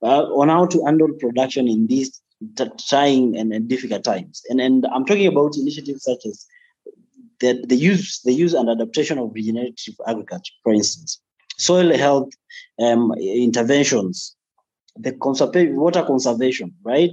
uh, 0.01 0.23
on 0.41 0.49
how 0.49 0.65
to 0.65 0.85
handle 0.85 1.09
production 1.19 1.67
in 1.67 1.89
these 1.89 2.23
t- 2.57 2.71
trying 2.89 3.37
and, 3.37 3.53
and, 3.53 3.69
difficult 3.69 4.05
times. 4.05 4.43
And, 4.49 4.61
and 4.61 4.87
I'm 4.87 5.05
talking 5.05 5.27
about 5.27 5.57
initiatives 5.57 6.05
such 6.05 6.25
as 6.25 6.47
the, 7.41 7.77
use 7.77 8.21
the 8.25 8.33
use 8.33 8.55
and 8.55 8.69
adaptation 8.69 9.19
of 9.19 9.33
regenerative 9.33 9.95
agriculture, 10.07 10.53
for 10.63 10.73
instance, 10.73 11.21
soil 11.57 11.97
health 11.97 12.31
um, 12.81 13.13
interventions, 13.19 14.37
the 14.97 15.17
water 15.73 16.03
conservation, 16.03 16.75
right, 16.83 17.11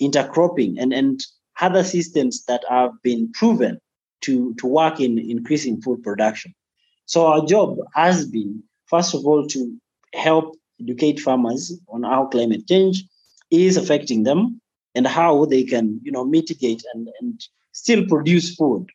intercropping, 0.00 0.76
and 0.78 0.92
and 0.92 1.20
other 1.60 1.82
systems 1.82 2.44
that 2.44 2.62
have 2.68 2.92
been 3.02 3.30
proven 3.32 3.78
to 4.22 4.54
to 4.54 4.66
work 4.66 5.00
in 5.00 5.18
increasing 5.18 5.80
food 5.80 6.02
production. 6.02 6.54
So 7.06 7.26
our 7.26 7.44
job 7.46 7.78
has 7.94 8.26
been, 8.26 8.62
first 8.86 9.14
of 9.14 9.24
all, 9.24 9.46
to 9.46 9.76
help 10.14 10.56
educate 10.80 11.20
farmers 11.20 11.72
on 11.88 12.02
how 12.02 12.26
climate 12.26 12.66
change 12.68 13.04
is 13.50 13.76
affecting 13.76 14.24
them 14.24 14.60
and 14.94 15.06
how 15.06 15.44
they 15.46 15.64
can, 15.64 16.00
you 16.02 16.12
know, 16.12 16.24
mitigate 16.24 16.82
and, 16.94 17.08
and 17.20 17.40
still 17.72 18.04
produce 18.06 18.54
food 18.54 18.86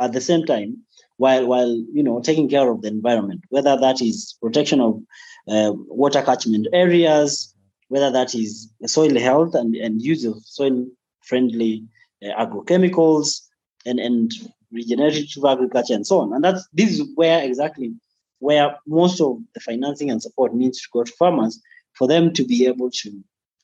at 0.00 0.12
the 0.12 0.20
same 0.20 0.44
time 0.44 0.78
while 1.18 1.46
while 1.46 1.68
you 1.92 2.02
know 2.02 2.20
taking 2.20 2.48
care 2.48 2.68
of 2.70 2.80
the 2.82 2.88
environment, 2.88 3.42
whether 3.50 3.76
that 3.76 4.00
is 4.00 4.36
protection 4.40 4.80
of 4.80 5.00
uh, 5.48 5.72
water 5.88 6.22
catchment 6.22 6.66
areas, 6.72 7.54
whether 7.88 8.10
that 8.10 8.34
is 8.34 8.72
soil 8.86 9.18
health 9.18 9.54
and, 9.54 9.74
and 9.74 10.00
use 10.00 10.24
of 10.24 10.36
soil 10.44 10.86
friendly 11.22 11.84
uh, 12.24 12.44
agrochemicals 12.44 13.42
and 13.84 13.98
and 13.98 14.32
regenerative 14.70 15.44
agriculture 15.44 15.94
and 15.94 16.06
so 16.06 16.20
on. 16.20 16.32
And 16.32 16.42
that's 16.44 16.66
this 16.72 16.90
is 16.92 17.02
where 17.16 17.42
exactly 17.42 17.92
where 18.38 18.76
most 18.86 19.20
of 19.20 19.38
the 19.54 19.60
financing 19.60 20.10
and 20.10 20.22
support 20.22 20.54
needs 20.54 20.80
to 20.80 20.88
go 20.92 21.02
to 21.02 21.12
farmers 21.12 21.60
for 21.94 22.06
them 22.06 22.32
to 22.32 22.44
be 22.44 22.66
able 22.66 22.88
to, 22.88 23.10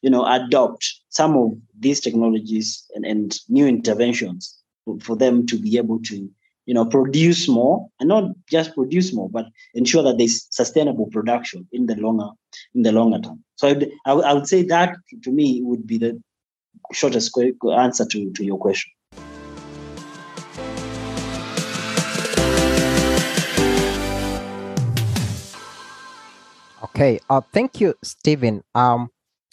you 0.02 0.10
know, 0.10 0.26
adopt 0.26 0.92
some 1.10 1.36
of 1.36 1.52
these 1.78 2.00
technologies 2.00 2.84
and, 2.96 3.04
and 3.06 3.36
new 3.48 3.68
interventions 3.68 4.58
for, 5.02 5.16
them 5.16 5.46
to 5.46 5.58
be 5.58 5.76
able 5.76 6.00
to, 6.02 6.28
you 6.66 6.74
know, 6.74 6.84
produce 6.84 7.48
more 7.48 7.88
and 8.00 8.08
not 8.08 8.24
just 8.50 8.74
produce 8.74 9.12
more, 9.12 9.28
but 9.28 9.46
ensure 9.74 10.02
that 10.02 10.18
there's 10.18 10.46
sustainable 10.50 11.06
production 11.06 11.66
in 11.72 11.86
the 11.86 11.96
longer 11.96 12.28
in 12.74 12.82
the 12.82 12.92
longer 12.92 13.18
term. 13.20 13.42
So 13.56 13.68
I, 13.68 14.10
I, 14.10 14.12
I 14.12 14.32
would 14.32 14.48
say 14.48 14.62
that 14.64 14.96
to 15.22 15.30
me 15.30 15.60
would 15.62 15.86
be 15.86 15.98
the 15.98 16.22
shortest 16.92 17.36
answer 17.76 18.04
to, 18.06 18.32
to 18.32 18.44
your 18.44 18.58
question. 18.58 18.92
Okay. 26.96 27.18
Uh, 27.28 27.40
thank 27.40 27.80
you, 27.80 27.94
Stephen. 28.02 28.62
Um, 28.74 29.10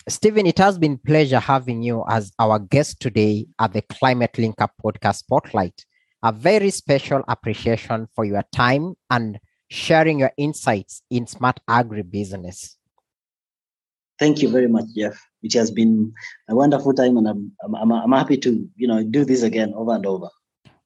Stephen, 0.10 0.48
it 0.48 0.58
has 0.58 0.80
been 0.80 0.98
pleasure 0.98 1.40
having 1.40 1.84
you 1.84 2.04
as 2.10 2.32
our 2.40 2.58
guest 2.58 3.00
today 3.00 3.46
at 3.60 3.74
the 3.74 3.84
Climate 3.84 4.36
Link 4.38 4.60
Up 4.60 4.72
podcast 4.84 5.18
spotlight. 5.18 5.86
A 6.24 6.32
very 6.32 6.72
special 6.72 7.24
appreciation 7.28 8.08
for 8.16 8.26
your 8.26 8.44
time 8.52 8.96
and 9.12 9.40
sharing 9.70 10.20
your 10.20 10.32
insights 10.38 11.04
in 11.12 11.28
smart 11.28 11.60
agribusiness. 11.70 12.76
Thank 14.18 14.42
you 14.42 14.50
very 14.50 14.68
much, 14.68 14.86
Jeff. 14.96 15.20
It 15.44 15.54
has 15.54 15.70
been 15.70 16.14
a 16.50 16.56
wonderful 16.56 16.94
time, 16.94 17.18
and 17.18 17.28
I'm, 17.28 17.52
I'm, 17.64 17.92
I'm 17.92 18.12
happy 18.12 18.38
to 18.38 18.68
you 18.76 18.88
know 18.88 19.04
do 19.04 19.24
this 19.24 19.44
again 19.44 19.72
over 19.76 19.94
and 19.94 20.06
over. 20.06 20.30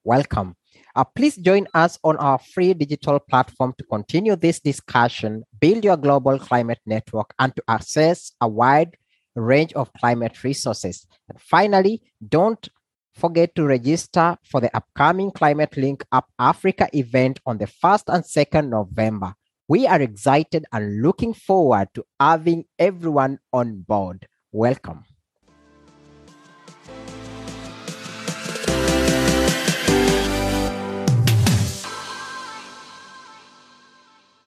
Welcome. 0.03 0.55
Uh, 0.95 1.03
please 1.03 1.35
join 1.35 1.67
us 1.73 1.99
on 2.03 2.15
our 2.17 2.39
free 2.39 2.73
digital 2.73 3.19
platform 3.19 3.73
to 3.77 3.83
continue 3.85 4.35
this 4.35 4.59
discussion, 4.61 5.43
build 5.59 5.83
your 5.83 5.97
global 5.97 6.39
climate 6.39 6.79
network, 6.85 7.33
and 7.39 7.53
to 7.55 7.63
access 7.67 8.31
a 8.39 8.47
wide 8.47 8.95
range 9.41 9.73
of 9.73 9.91
climate 9.93 10.43
resources. 10.43 11.05
And 11.29 11.39
finally, 11.39 12.01
don't 12.27 12.67
forget 13.13 13.55
to 13.55 13.65
register 13.65 14.37
for 14.43 14.61
the 14.61 14.75
upcoming 14.75 15.31
Climate 15.31 15.77
Link 15.77 16.05
Up 16.11 16.29
Africa 16.37 16.89
event 16.93 17.39
on 17.45 17.57
the 17.57 17.67
1st 17.67 18.13
and 18.13 18.23
2nd 18.23 18.69
November. 18.69 19.33
We 19.67 19.87
are 19.87 20.01
excited 20.01 20.65
and 20.71 21.01
looking 21.01 21.33
forward 21.33 21.87
to 21.95 22.05
having 22.19 22.65
everyone 22.77 23.39
on 23.51 23.81
board. 23.81 24.27
Welcome. 24.51 25.05